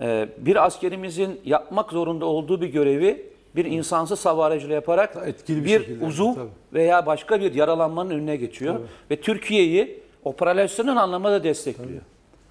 e, 0.01 0.29
bir 0.39 0.65
askerimizin 0.65 1.41
yapmak 1.45 1.93
zorunda 1.93 2.27
olduğu 2.27 2.61
bir 2.61 2.69
görevi 2.69 3.33
bir 3.57 3.65
insansız 3.65 4.27
hava 4.27 4.47
aracıyla 4.47 4.75
yaparak 4.75 5.17
etkili 5.27 5.61
bir 5.61 5.65
bir, 5.65 5.79
şekilde, 5.79 6.05
uzuv 6.05 6.35
tabii. 6.35 6.49
veya 6.73 7.07
başka 7.07 7.41
bir 7.41 7.55
yaralanmanın 7.55 8.11
önüne 8.11 8.37
geçiyor 8.37 8.81
ve 9.11 9.21
Türkiye'yi 9.21 10.01
operasyonel 10.25 10.97
anlamda 10.97 11.45
destekliyor. 11.45 12.03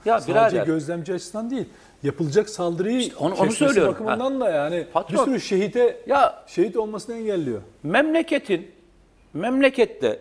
Ya 0.05 0.19
Sadece 0.19 0.33
birader 0.33 0.65
gözlemci 0.65 1.13
açısından 1.13 1.51
değil. 1.51 1.65
Yapılacak 2.03 2.49
saldırıyı 2.49 3.11
onu- 3.19 3.27
onu 3.27 3.35
kesmesi 3.35 3.55
söylüyorum. 3.57 3.93
bakımından 3.93 4.39
da 4.41 4.49
yani 4.49 4.85
Patron- 4.93 5.13
bir 5.13 5.31
sürü 5.31 5.41
şehite 5.41 5.99
ya 6.07 6.43
şehit 6.47 6.77
olmasını 6.77 7.15
engelliyor. 7.15 7.61
memleketin 7.83 8.71
memlekette 9.33 10.19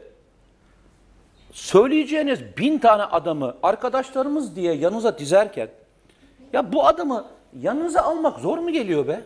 söyleyeceğiniz 1.53 2.41
bin 2.57 2.79
tane 2.79 3.03
adamı 3.03 3.55
arkadaşlarımız 3.63 4.57
diye 4.57 4.75
yanınıza 4.75 5.19
dizerken 5.19 5.69
ya 6.53 6.73
bu 6.73 6.87
adamı 6.87 7.27
yanınıza 7.61 8.01
almak 8.03 8.39
zor 8.41 8.59
mu 8.59 8.71
geliyor 8.73 9.09
be? 9.09 9.21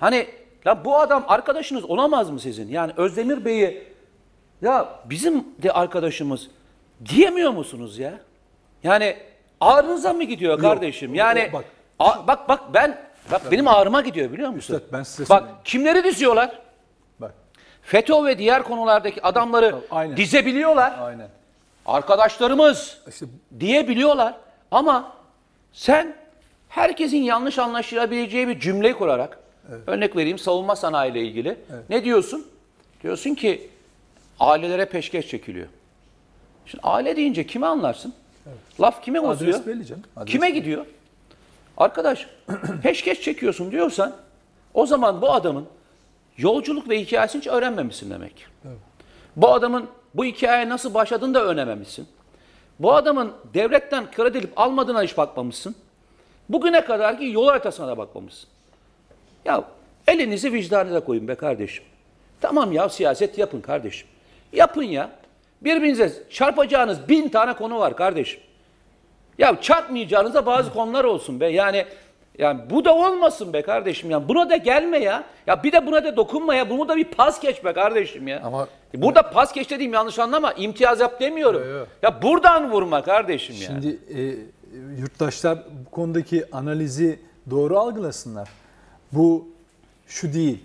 Hani 0.00 0.26
ya 0.64 0.84
bu 0.84 0.96
adam 0.98 1.24
arkadaşınız 1.28 1.84
olamaz 1.84 2.30
mı 2.30 2.40
sizin? 2.40 2.68
Yani 2.68 2.92
Özdemir 2.96 3.44
Bey'i 3.44 3.82
ya 4.62 4.88
bizim 5.10 5.44
de 5.62 5.72
arkadaşımız 5.72 6.48
diyemiyor 7.08 7.50
musunuz 7.50 7.98
ya? 7.98 8.20
Yani 8.82 9.16
ağrınıza 9.60 10.12
mı 10.12 10.24
gidiyor 10.24 10.60
kardeşim? 10.60 11.12
o- 11.12 11.14
Yani 11.14 11.48
o- 11.50 11.52
bak. 11.52 11.64
a- 11.98 12.26
bak 12.26 12.48
bak 12.48 12.60
ben 12.74 12.98
bak 13.32 13.52
benim 13.52 13.68
ağrıma 13.68 14.00
gidiyor 14.00 14.32
biliyor 14.32 14.50
musun? 14.50 14.74
Üstad, 14.74 14.92
ben 14.92 15.02
size 15.02 15.28
bak 15.28 15.38
söyleyeyim. 15.40 15.60
kimleri 15.64 16.04
diziyorlar? 16.04 16.58
Bak 17.20 17.34
FETÖ 17.82 18.24
ve 18.24 18.38
diğer 18.38 18.62
konulardaki 18.62 19.22
adamları 19.22 19.70
Tabii, 19.70 19.82
aynen. 19.90 20.16
dizebiliyorlar. 20.16 20.94
aynen. 21.00 21.28
Arkadaşlarımız 21.86 22.98
İşte 23.08 23.26
diyebiliyorlar. 23.60 24.34
Ama 24.70 25.12
sen 25.72 26.14
herkesin 26.68 27.16
yanlış 27.22 27.58
anlaşılabileceği 27.58 28.48
bir 28.48 28.60
cümle 28.60 28.92
kurarak 28.92 29.38
örnek 29.86 30.16
vereyim 30.16 30.38
savunma 30.38 30.76
sanayi 30.76 31.12
ile 31.12 31.20
ilgili. 31.20 31.58
Ne 31.90 32.04
diyorsun? 32.04 32.46
Diyorsun 33.02 33.34
ki 33.34 33.70
ailelere 34.40 34.84
peşkeş 34.84 35.28
çekiliyor. 35.28 35.66
Şimdi 36.66 36.82
aile 36.86 37.16
deyince 37.16 37.46
kime 37.46 37.66
anlarsın? 37.66 38.14
Laf 38.80 39.02
kime 39.04 39.20
uzuyor? 39.20 39.54
adres 39.54 39.66
belli 39.66 39.86
canım. 39.86 40.02
Adres 40.16 40.32
Kime 40.32 40.46
belli. 40.46 40.54
gidiyor? 40.54 40.86
Arkadaş 41.76 42.26
peşkeş 42.82 43.20
çekiyorsun 43.20 43.70
diyorsan 43.70 44.12
o 44.74 44.86
zaman 44.86 45.22
bu 45.22 45.32
adamın 45.32 45.66
yolculuk 46.36 46.88
ve 46.88 47.00
hikayesini 47.00 47.40
hiç 47.40 47.46
öğrenmemişsin 47.48 48.10
demek. 48.10 48.46
Bu 49.36 49.52
adamın 49.52 49.86
bu 50.14 50.24
hikaye 50.24 50.68
nasıl 50.68 50.94
başladığını 50.94 51.34
da 51.34 51.42
öğrenememişsin. 51.42 52.06
Bu 52.78 52.94
adamın 52.94 53.32
devletten 53.54 54.10
kredi 54.10 54.38
edip 54.38 54.52
almadığına 54.56 55.02
hiç 55.02 55.16
bakmamışsın. 55.16 55.74
Bugüne 56.48 56.84
kadarki 56.84 57.24
yol 57.24 57.48
haritasına 57.48 57.88
da 57.88 57.98
bakmamışsın. 57.98 58.48
Ya 59.44 59.64
elinizi 60.08 60.52
vicdanınıza 60.52 61.00
koyun 61.00 61.28
be 61.28 61.34
kardeşim. 61.34 61.84
Tamam 62.40 62.72
ya 62.72 62.88
siyaset 62.88 63.38
yapın 63.38 63.60
kardeşim. 63.60 64.08
Yapın 64.52 64.82
ya. 64.82 65.10
Birbirinize 65.64 66.12
çarpacağınız 66.30 67.08
bin 67.08 67.28
tane 67.28 67.52
konu 67.54 67.78
var 67.78 67.96
kardeşim. 67.96 68.40
Ya 69.38 69.60
çarpmayacağınız 69.60 70.34
da 70.34 70.46
bazı 70.46 70.72
konular 70.72 71.04
olsun 71.04 71.40
be. 71.40 71.46
Yani 71.46 71.84
yani 72.38 72.60
bu 72.70 72.84
da 72.84 72.94
olmasın 72.94 73.52
be 73.52 73.62
kardeşim 73.62 74.10
ya. 74.10 74.28
Buna 74.28 74.50
da 74.50 74.56
gelme 74.56 74.98
ya. 74.98 75.24
Ya 75.46 75.62
bir 75.62 75.72
de 75.72 75.86
buna 75.86 76.04
da 76.04 76.16
dokunma 76.16 76.54
ya. 76.54 76.70
Bunu 76.70 76.88
da 76.88 76.96
bir 76.96 77.04
pas 77.04 77.40
geç 77.40 77.64
be 77.64 77.72
kardeşim 77.72 78.28
ya. 78.28 78.40
Ama- 78.44 78.68
Burada 78.94 79.30
pas 79.30 79.52
geç 79.52 79.70
dediğim 79.70 79.92
yanlış 79.94 80.18
anlama. 80.18 80.52
İmtiyaz 80.52 81.00
yap 81.00 81.20
demiyorum. 81.20 81.60
Yok, 81.68 81.72
yok. 81.78 81.88
Ya 82.02 82.22
buradan 82.22 82.70
vurma 82.70 83.02
kardeşim 83.02 83.54
ya. 83.56 83.62
Şimdi 83.62 83.98
e, 84.18 84.20
yurttaşlar 85.00 85.58
bu 85.86 85.90
konudaki 85.90 86.44
analizi 86.52 87.18
doğru 87.50 87.78
algılasınlar. 87.78 88.48
Bu 89.12 89.48
şu 90.06 90.32
değil. 90.32 90.58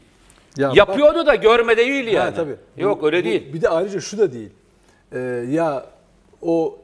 Ya 0.57 0.69
bak- 0.69 0.77
Yapıyordu 0.77 1.25
da 1.25 1.35
görme 1.35 1.77
değil 1.77 2.07
yani. 2.07 2.29
Ha, 2.29 2.33
tabii. 2.33 2.55
Yok 2.77 3.01
Bu- 3.01 3.05
öyle 3.05 3.21
bu- 3.21 3.25
değil. 3.25 3.53
Bir 3.53 3.61
de 3.61 3.69
ayrıca 3.69 4.01
şu 4.01 4.17
da 4.17 4.33
değil. 4.33 4.49
Ee, 5.13 5.19
ya 5.49 5.85
o 6.41 6.77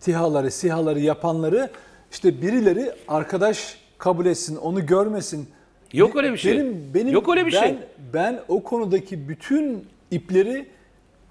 TİHA'ları, 0.00 0.50
SİHA'ları 0.50 1.00
yapanları 1.00 1.70
işte 2.10 2.42
birileri 2.42 2.92
arkadaş 3.08 3.78
kabul 3.98 4.26
etsin, 4.26 4.56
onu 4.56 4.86
görmesin. 4.86 5.48
Yok 5.92 6.16
öyle 6.16 6.32
bir 6.32 6.38
şey. 6.38 6.52
Benim, 6.52 6.94
benim, 6.94 7.12
Yok 7.12 7.28
öyle 7.28 7.46
bir 7.46 7.52
ben, 7.52 7.60
şey. 7.60 7.78
Ben 8.12 8.40
o 8.48 8.62
konudaki 8.62 9.28
bütün 9.28 9.86
ipleri 10.10 10.66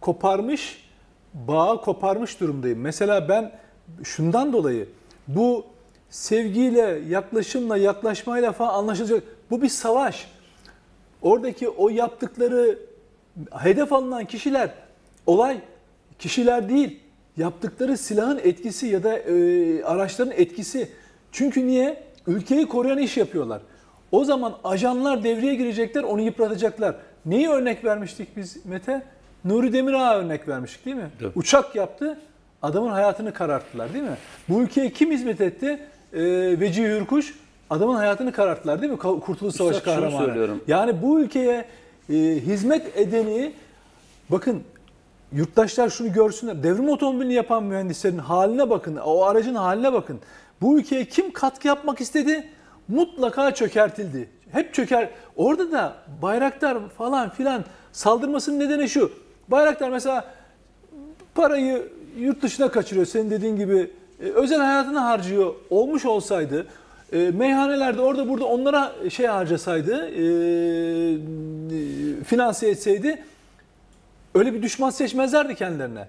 koparmış, 0.02 0.90
bağı 1.34 1.82
koparmış 1.82 2.40
durumdayım. 2.40 2.80
Mesela 2.80 3.30
ben 3.30 3.52
şundan 4.04 4.54
dolayı 4.54 4.88
bu 5.28 5.66
sevgiyle, 6.10 7.02
yaklaşımla, 7.10 7.78
yaklaşmayla 7.78 8.52
falan 8.52 8.74
anlaşılacak. 8.74 9.24
Bu 9.52 9.62
bir 9.62 9.70
savaş. 9.70 10.32
Oradaki 11.22 11.70
o 11.70 11.90
yaptıkları 11.90 12.80
hedef 13.52 13.94
alınan 13.94 14.26
kişiler 14.26 14.74
olay 15.26 15.62
kişiler 16.20 16.70
değil. 16.70 17.00
Yaptıkları 17.38 17.98
silahın 17.98 18.40
etkisi 18.44 18.88
ya 18.88 19.04
da 19.04 19.18
e, 19.18 19.84
araçların 19.84 20.34
etkisi. 20.38 20.90
Çünkü 21.32 21.68
niye? 21.68 22.04
Ülkeyi 22.28 22.66
koruyan 22.68 22.98
iş 22.98 23.18
yapıyorlar. 23.18 23.62
O 24.12 24.26
zaman 24.26 24.56
ajanlar 24.64 25.24
devreye 25.24 25.56
girecekler, 25.56 26.04
onu 26.04 26.22
yıpratacaklar. 26.22 26.96
Neyi 27.26 27.50
örnek 27.50 27.86
vermiştik 27.86 28.38
biz 28.38 28.66
Mete? 28.66 29.02
Nuri 29.46 29.74
Demirağ'a 29.74 30.18
örnek 30.18 30.48
vermiştik 30.48 30.86
değil 30.86 30.96
mi? 30.98 31.10
Evet. 31.22 31.32
Uçak 31.36 31.76
yaptı, 31.76 32.20
adamın 32.62 32.90
hayatını 32.90 33.34
kararttılar 33.34 33.94
değil 33.94 34.04
mi? 34.04 34.18
Bu 34.50 34.62
ülkeye 34.62 34.90
kim 34.90 35.12
hizmet 35.12 35.42
etti? 35.42 35.80
Ee, 36.14 36.20
Vecihi 36.60 36.88
Hürkuş, 36.88 37.36
adamın 37.70 37.96
hayatını 37.96 38.32
kararttılar 38.32 38.82
değil 38.82 38.92
mi? 38.92 38.98
Kurtuluş 38.98 39.56
Savaşı 39.56 39.78
Üstad, 39.78 39.96
kahramanı. 39.96 40.26
söylüyorum. 40.26 40.64
Yani 40.68 41.02
bu 41.02 41.20
ülkeye 41.22 41.66
e, 42.10 42.14
hizmet 42.46 42.98
edeni, 42.98 43.52
bakın 44.30 44.64
yurttaşlar 45.34 45.90
şunu 45.90 46.14
görsünler. 46.14 46.64
Devrim 46.64 46.90
otomobilini 46.90 47.34
yapan 47.34 47.64
mühendislerin 47.64 48.18
haline 48.18 48.70
bakın, 48.70 48.96
o 48.96 49.24
aracın 49.24 49.56
haline 49.56 49.94
bakın. 49.94 50.20
Bu 50.62 50.80
ülkeye 50.80 51.06
kim 51.06 51.34
katkı 51.34 51.68
yapmak 51.68 52.02
istedi? 52.02 52.50
Mutlaka 52.88 53.54
çökertildi. 53.54 54.30
Hep 54.52 54.74
çöker. 54.74 55.10
Orada 55.36 55.72
da 55.72 55.96
Bayraktar 56.22 56.90
falan 56.90 57.30
filan 57.30 57.66
saldırmasının 57.92 58.60
nedeni 58.60 58.90
şu. 58.90 59.12
Bayraktar 59.48 59.90
mesela 59.90 60.26
parayı 61.36 61.92
yurt 62.18 62.42
dışına 62.42 62.72
kaçırıyor 62.72 63.06
senin 63.06 63.32
dediğin 63.32 63.56
gibi 63.56 63.92
e, 64.20 64.26
özel 64.26 64.60
hayatını 64.60 65.00
harcıyor 65.00 65.54
olmuş 65.70 66.06
olsaydı 66.06 66.68
e, 67.14 67.32
meyhanelerde 67.32 68.02
orada 68.02 68.30
burada 68.30 68.46
onlara 68.46 68.92
şey 69.10 69.26
harcasaydı 69.26 70.08
e, 70.08 70.22
e, 70.22 70.24
finanse 72.24 72.70
etseydi 72.70 73.24
öyle 74.36 74.54
bir 74.54 74.62
düşman 74.62 74.90
seçmezlerdi 74.90 75.56
kendilerine. 75.56 76.08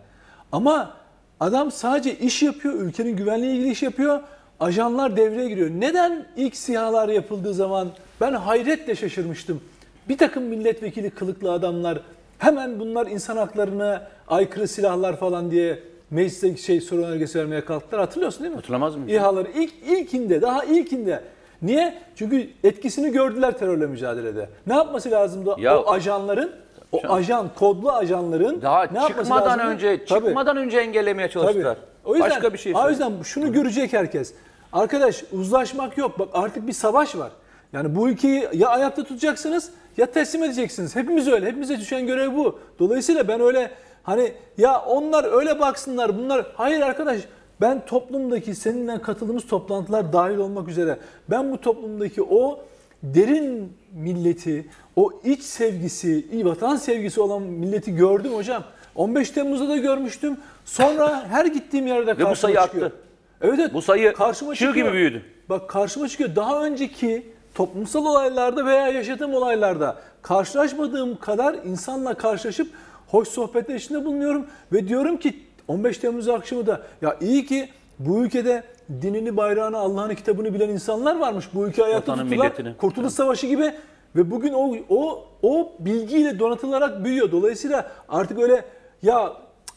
Ama 0.53 0.95
adam 1.41 1.71
sadece 1.71 2.19
iş 2.19 2.43
yapıyor, 2.43 2.75
ülkenin 2.75 3.17
güvenliği 3.17 3.53
ilgili 3.57 3.71
iş 3.71 3.83
yapıyor. 3.83 4.21
Ajanlar 4.61 5.17
devreye 5.17 5.49
giriyor. 5.49 5.71
Neden 5.71 6.27
ilk 6.37 6.57
sihalar 6.57 7.09
yapıldığı 7.09 7.55
zaman 7.55 7.89
ben 8.21 8.33
hayretle 8.33 8.95
şaşırmıştım. 8.97 9.61
Bir 10.09 10.19
takım 10.19 10.43
milletvekili 10.45 11.11
kılıklı 11.11 11.53
adamlar 11.53 11.99
hemen 12.39 12.81
bunlar 12.81 13.07
insan 13.07 13.37
haklarına 13.37 14.03
aykırı 14.29 14.69
silahlar 14.69 15.17
falan 15.17 15.51
diye 15.51 15.79
mecliste 16.11 16.57
şey 16.57 16.81
sorun 16.81 17.03
önergesi 17.03 17.39
vermeye 17.39 17.65
kalktılar. 17.65 18.01
Hatırlıyorsun 18.01 18.41
değil 18.43 18.51
mi? 18.53 18.57
Hatırlamaz 18.57 18.97
mıyım? 18.97 19.09
İHA'ları 19.09 19.49
ilk 19.55 19.73
ilkinde, 19.89 20.43
daha 20.43 20.65
ilkinde. 20.65 21.21
Niye? 21.63 21.95
Çünkü 22.17 22.49
etkisini 22.65 23.13
gördüler 23.13 23.59
terörle 23.59 23.87
mücadelede. 23.87 24.49
Ne 24.67 24.75
yapması 24.75 25.11
lazımdı 25.11 25.55
Ya- 25.59 25.81
o 25.83 25.91
ajanların? 25.91 26.51
O 26.95 27.13
ajan, 27.13 27.51
kodlu 27.59 27.93
ajanların 27.93 28.63
Daha 28.63 28.85
ne 28.85 29.01
çıkmadan 29.09 29.61
önce 29.61 30.05
Tabii, 30.05 30.27
çıkmadan 30.27 30.57
önce 30.57 30.79
engellemeye 30.79 31.29
çalıştılar. 31.29 31.75
tabii. 31.75 31.85
O 32.05 32.15
yüzden, 32.15 32.31
Başka 32.31 32.53
bir 32.53 32.59
şey 32.59 32.75
O 32.77 32.91
yüzden 32.91 33.13
şunu 33.25 33.53
görecek 33.53 33.93
herkes. 33.93 34.35
Arkadaş 34.73 35.25
uzlaşmak 35.33 35.99
yok. 35.99 36.19
Bak 36.19 36.29
artık 36.33 36.67
bir 36.67 36.73
savaş 36.73 37.17
var. 37.17 37.31
Yani 37.73 37.97
bu 37.97 38.09
ülkeyi 38.09 38.49
ya 38.53 38.69
ayakta 38.69 39.03
tutacaksınız 39.03 39.71
ya 39.97 40.07
teslim 40.07 40.43
edeceksiniz. 40.45 40.97
Hepimiz 40.97 41.29
öyle. 41.29 41.47
Hepimize 41.47 41.79
düşen 41.79 42.07
görev 42.07 42.37
bu. 42.37 42.59
Dolayısıyla 42.79 43.29
ben 43.29 43.41
öyle 43.41 43.71
hani 44.03 44.33
ya 44.59 44.81
onlar 44.81 45.39
öyle 45.39 45.61
baksınlar 45.61 46.19
bunlar. 46.19 46.47
Hayır 46.55 46.81
arkadaş 46.81 47.21
ben 47.61 47.87
toplumdaki 47.87 48.55
seninle 48.55 49.03
katıldığımız 49.03 49.47
toplantılar 49.47 50.13
dahil 50.13 50.37
olmak 50.37 50.69
üzere 50.69 50.99
ben 51.31 51.53
bu 51.53 51.61
toplumdaki 51.61 52.23
o 52.23 52.61
derin 53.05 53.73
milleti, 53.93 54.67
o 54.97 55.21
iç 55.25 55.43
sevgisi, 55.43 56.45
vatan 56.45 56.77
sevgisi 56.77 57.21
olan 57.21 57.43
milleti 57.43 57.97
gördüm 57.97 58.35
hocam. 58.35 58.65
15 58.95 59.31
Temmuz'da 59.31 59.69
da 59.69 59.77
görmüştüm. 59.77 60.37
Sonra 60.65 61.27
her 61.29 61.47
gittiğim 61.47 61.87
yerde 61.87 62.07
karşıma 62.07 62.31
bu 62.31 62.37
sayı 62.37 62.57
çıkıyor. 62.57 62.87
arttı. 62.87 62.97
Evet 63.41 63.59
evet. 63.59 63.75
Bu 63.75 63.83
sayı 63.83 64.13
karşıma 64.13 64.55
çıkıyor. 64.55 64.75
gibi 64.75 64.93
büyüdü. 64.93 65.23
Bak 65.49 65.71
karşıma 65.71 66.09
çıkıyor. 66.09 66.37
Daha 66.37 66.65
önceki 66.65 67.27
toplumsal 67.55 68.07
olaylarda 68.07 68.67
veya 68.67 68.89
yaşadığım 68.89 69.35
olaylarda 69.35 69.99
karşılaşmadığım 70.23 71.17
kadar 71.17 71.55
insanla 71.55 72.15
karşılaşıp 72.15 72.69
hoş 73.09 73.29
sohbetler 73.29 73.75
içinde 73.75 74.05
bulunuyorum 74.05 74.47
ve 74.73 74.89
diyorum 74.89 75.17
ki 75.17 75.41
15 75.69 75.99
Temmuz 75.99 76.29
akşamı 76.29 76.67
da 76.67 76.83
ya 77.03 77.17
iyi 77.21 77.47
ki 77.47 77.69
bu 77.99 78.25
ülkede 78.25 78.63
dinini, 79.03 79.37
bayrağını, 79.37 79.79
Allah'ın 79.79 80.15
kitabını 80.15 80.55
bilen 80.55 80.69
insanlar 80.69 81.19
varmış. 81.19 81.49
Bu 81.55 81.67
ülke 81.67 81.85
ayakta 81.85 82.13
Vatanın, 82.13 82.29
tuttular. 82.29 82.47
milletini. 82.47 82.77
Kurtuluş 82.77 83.13
Savaşı 83.13 83.47
gibi 83.47 83.75
ve 84.17 84.31
bugün 84.31 84.53
o 84.53 84.77
o 84.89 85.25
o 85.43 85.73
bilgiyle 85.79 86.39
donatılarak 86.39 87.05
büyüyor. 87.05 87.33
Dolayısıyla 87.33 87.91
artık 88.09 88.39
öyle 88.39 88.65
ya 89.03 89.33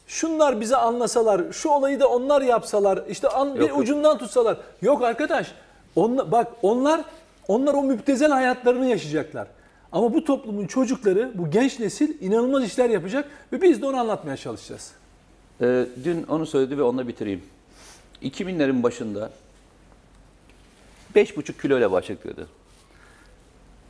şunlar 0.08 0.62
bize 0.62 0.76
anlasalar, 0.76 1.42
şu 1.52 1.70
olayı 1.70 2.00
da 2.00 2.08
onlar 2.08 2.42
yapsalar, 2.42 3.00
işte 3.10 3.28
an, 3.28 3.56
bir 3.56 3.60
Yok, 3.60 3.70
yok. 3.70 3.80
ucundan 3.80 4.18
tutsalar. 4.18 4.58
Yok 4.82 5.04
arkadaş. 5.04 5.52
Onlar, 5.96 6.32
bak 6.32 6.48
onlar 6.62 7.02
onlar 7.48 7.74
o 7.74 7.84
müptezel 7.84 8.32
hayatlarını 8.32 8.86
yaşayacaklar. 8.86 9.48
Ama 9.92 10.14
bu 10.14 10.24
toplumun 10.24 10.68
çocukları, 10.68 11.32
bu 11.36 11.50
genç 11.50 11.80
nesil 11.80 12.22
inanılmaz 12.22 12.64
işler 12.64 12.90
yapacak 12.90 13.30
ve 13.54 13.62
biz 13.62 13.82
de 13.82 13.86
onu 13.86 13.98
anlatmaya 13.98 14.38
çalışacağız. 14.38 14.92
Ee, 15.62 15.86
dün 16.04 16.24
onu 16.24 16.46
söyledi 16.46 16.78
ve 16.78 16.84
onunla 16.84 17.08
bitireyim. 17.08 17.44
2000'lerin 18.24 18.84
başında 18.84 19.32
5,5 21.16 21.62
kilo 21.62 21.78
ile 21.78 21.92
başladık 21.92 22.24
dedi. 22.26 22.46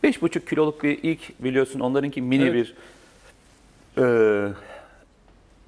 5,5 0.04 0.46
kiloluk 0.50 0.84
bir 0.84 1.00
ilk 1.04 1.44
biliyorsun 1.44 1.80
onlarınki 1.80 2.22
mini 2.22 2.44
Evet. 2.44 2.54
bir 3.98 4.04
e, 4.04 4.50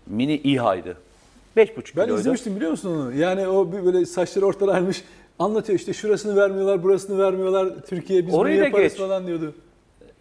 mini 0.08 0.36
İHA'ydı. 0.38 0.98
5,5 1.58 1.78
Ben 1.78 1.92
kiloydu. 2.06 2.20
izlemiştim 2.20 2.56
biliyor 2.56 2.72
musun 2.72 2.96
onu? 3.02 3.14
Yani 3.16 3.48
o 3.48 3.72
bir 3.72 3.86
böyle 3.86 4.06
saçları 4.06 4.46
ortalaymış 4.46 5.04
anlatıyor 5.40 5.80
işte 5.80 5.94
şurasını 5.94 6.36
vermiyorlar, 6.36 6.84
burasını 6.84 7.20
vermiyorlar. 7.20 7.70
Türkiye 7.90 8.28
biz 8.28 8.34
Orayı 8.34 8.58
bunu 8.58 8.66
yaparız 8.66 8.92
geç. 8.92 8.98
falan 9.02 9.28
diyordu. 9.28 9.54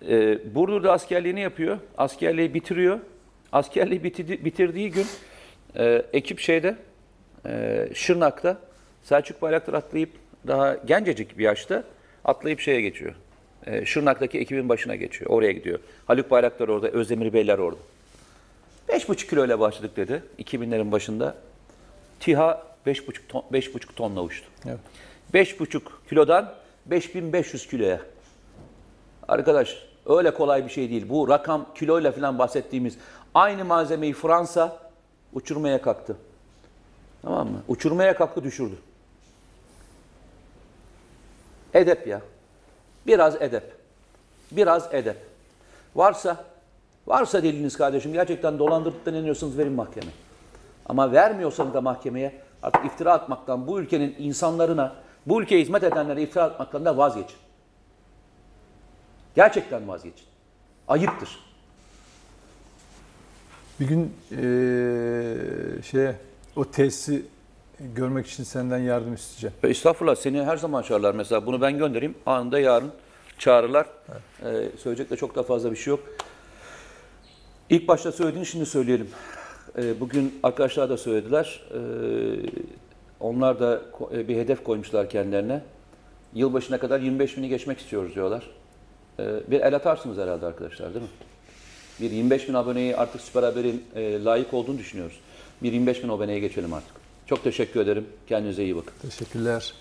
Ee, 0.09 0.55
Burdur'da 0.55 0.93
askerliğini 0.93 1.41
yapıyor. 1.41 1.79
Askerliği 1.99 2.55
bitiriyor. 2.55 2.99
Askerliği 3.53 4.01
bitirdi- 4.05 4.45
bitirdiği 4.45 4.91
gün 4.91 5.07
e, 5.77 6.03
ekip 6.13 6.41
şeyde 6.41 6.77
e, 7.47 7.89
Şırnak'ta 7.95 8.59
Selçuk 9.03 9.43
Bayraktar 9.43 9.75
atlayıp 9.75 10.11
daha 10.47 10.75
gencecik 10.75 11.39
bir 11.39 11.45
yaşta 11.45 11.85
atlayıp 12.25 12.61
şeye 12.61 12.81
geçiyor. 12.81 13.15
E, 13.67 13.85
Şırnak'taki 13.85 14.39
ekibin 14.39 14.69
başına 14.69 14.97
geçiyor. 14.97 15.31
Oraya 15.31 15.53
gidiyor. 15.53 15.79
Haluk 16.07 16.31
Bayraktar 16.31 16.69
orada, 16.69 16.89
Özdemir 16.89 17.33
Beyler 17.33 17.59
orada. 17.59 17.81
5,5 18.89 19.29
kilo 19.29 19.47
ile 19.47 19.59
başladık 19.59 19.97
dedi 19.97 20.23
2000'lerin 20.39 20.93
başında. 20.93 21.35
TİHA 22.21 22.63
5,5 22.87 23.19
ton, 23.29 23.45
5,5 23.53 23.95
tonla 23.97 24.23
uçtu. 24.23 24.47
Evet. 24.67 24.79
5,5 25.35 25.81
kilodan 26.09 26.55
5500 26.87 27.67
kiloya. 27.67 28.01
Arkadaş 29.29 29.77
öyle 30.07 30.35
kolay 30.35 30.65
bir 30.65 30.71
şey 30.71 30.91
değil. 30.91 31.09
Bu 31.09 31.29
rakam 31.29 31.67
kiloyla 31.75 32.13
falan 32.13 32.39
bahsettiğimiz 32.39 32.99
aynı 33.35 33.65
malzemeyi 33.65 34.13
Fransa 34.13 34.79
uçurmaya 35.33 35.83
kalktı. 35.83 36.17
Tamam 37.23 37.49
mı? 37.51 37.63
Uçurmaya 37.69 38.17
kalktı 38.17 38.45
düşürdü. 38.45 38.75
Edep 41.75 42.07
ya. 42.07 42.21
Biraz 43.07 43.43
edep. 43.43 43.73
Biraz 44.53 44.95
edep. 44.95 45.17
Varsa, 45.95 46.45
varsa 47.07 47.43
deliliniz 47.43 47.77
kardeşim 47.77 48.13
gerçekten 48.13 48.59
dolandırıp 48.59 49.07
da 49.07 49.11
inanıyorsanız 49.11 49.59
verin 49.59 49.73
mahkeme. 49.73 50.11
Ama 50.87 51.13
vermiyorsanız 51.13 51.75
da 51.75 51.81
mahkemeye 51.81 52.41
artık 52.63 52.85
iftira 52.85 53.13
atmaktan 53.13 53.67
bu 53.67 53.81
ülkenin 53.81 54.15
insanlarına, 54.19 54.95
bu 55.27 55.43
ülkeye 55.43 55.61
hizmet 55.63 55.83
edenlere 55.83 56.23
iftira 56.23 56.43
atmaktan 56.45 56.85
da 56.85 56.97
vazgeçin. 56.97 57.39
Gerçekten 59.37 59.89
vazgeçin. 59.89 60.27
Ayıptır. 60.89 61.39
Bir 63.81 63.87
gün 63.89 64.15
eee 64.31 65.83
şeye 65.83 66.17
o 66.59 66.65
tesisi 66.65 67.23
görmek 67.95 68.27
için 68.27 68.45
senden 68.45 68.79
yardım 68.79 69.15
isteyeceğim. 69.15 69.55
Ve 69.65 69.69
estağfurullah 69.69 70.15
seni 70.15 70.43
her 70.43 70.57
zaman 70.57 70.83
çağırırlar. 70.83 71.15
Mesela 71.15 71.47
bunu 71.47 71.61
ben 71.61 71.79
göndereyim. 71.79 72.15
Anında 72.27 72.59
yarın 72.59 72.91
çağırırlar. 73.39 73.87
Ee, 74.43 74.69
söyleyecek 74.79 75.11
de 75.11 75.17
çok 75.17 75.35
da 75.35 75.43
fazla 75.43 75.71
bir 75.71 75.77
şey 75.77 75.91
yok. 75.91 76.01
İlk 77.71 77.89
başta 77.89 78.13
söylediğini 78.13 78.47
şimdi 78.47 78.67
söyleyelim. 78.67 79.09
Ee, 79.79 80.01
bugün 80.01 80.39
arkadaşlar 80.43 80.91
da 80.91 80.97
söylediler. 80.97 81.63
Ee, 81.71 81.79
onlar 83.21 83.61
da 83.61 83.83
e, 84.13 84.29
bir 84.29 84.37
hedef 84.37 84.65
koymuşlar 84.65 85.11
kendilerine. 85.11 85.63
Yılbaşına 86.35 86.79
kadar 86.79 87.01
25 87.01 87.37
bini 87.37 87.49
geçmek 87.49 87.79
istiyoruz 87.79 88.15
diyorlar. 88.15 88.51
Ee, 89.21 89.51
bir 89.51 89.61
el 89.61 89.77
atarsınız 89.77 90.19
herhalde 90.19 90.47
arkadaşlar 90.47 90.95
değil 90.95 91.05
mi? 91.05 91.11
Bir 92.01 92.11
25 92.11 92.49
bin 92.49 92.55
aboneyi 92.55 92.97
artık 92.97 93.21
Süper 93.21 93.43
Haber'in 93.43 93.85
e, 93.95 94.25
layık 94.25 94.55
olduğunu 94.55 94.79
düşünüyoruz. 94.79 95.21
Bir 95.63 95.73
25 95.73 96.03
bin 96.03 96.09
aboneye 96.09 96.39
geçelim 96.39 96.73
artık. 96.75 96.93
Çok 97.27 97.45
teşekkür 97.45 97.81
ederim. 97.81 98.07
Kendinize 98.29 98.65
iyi 98.65 98.77
bakın. 98.77 98.93
Teşekkürler. 99.03 99.75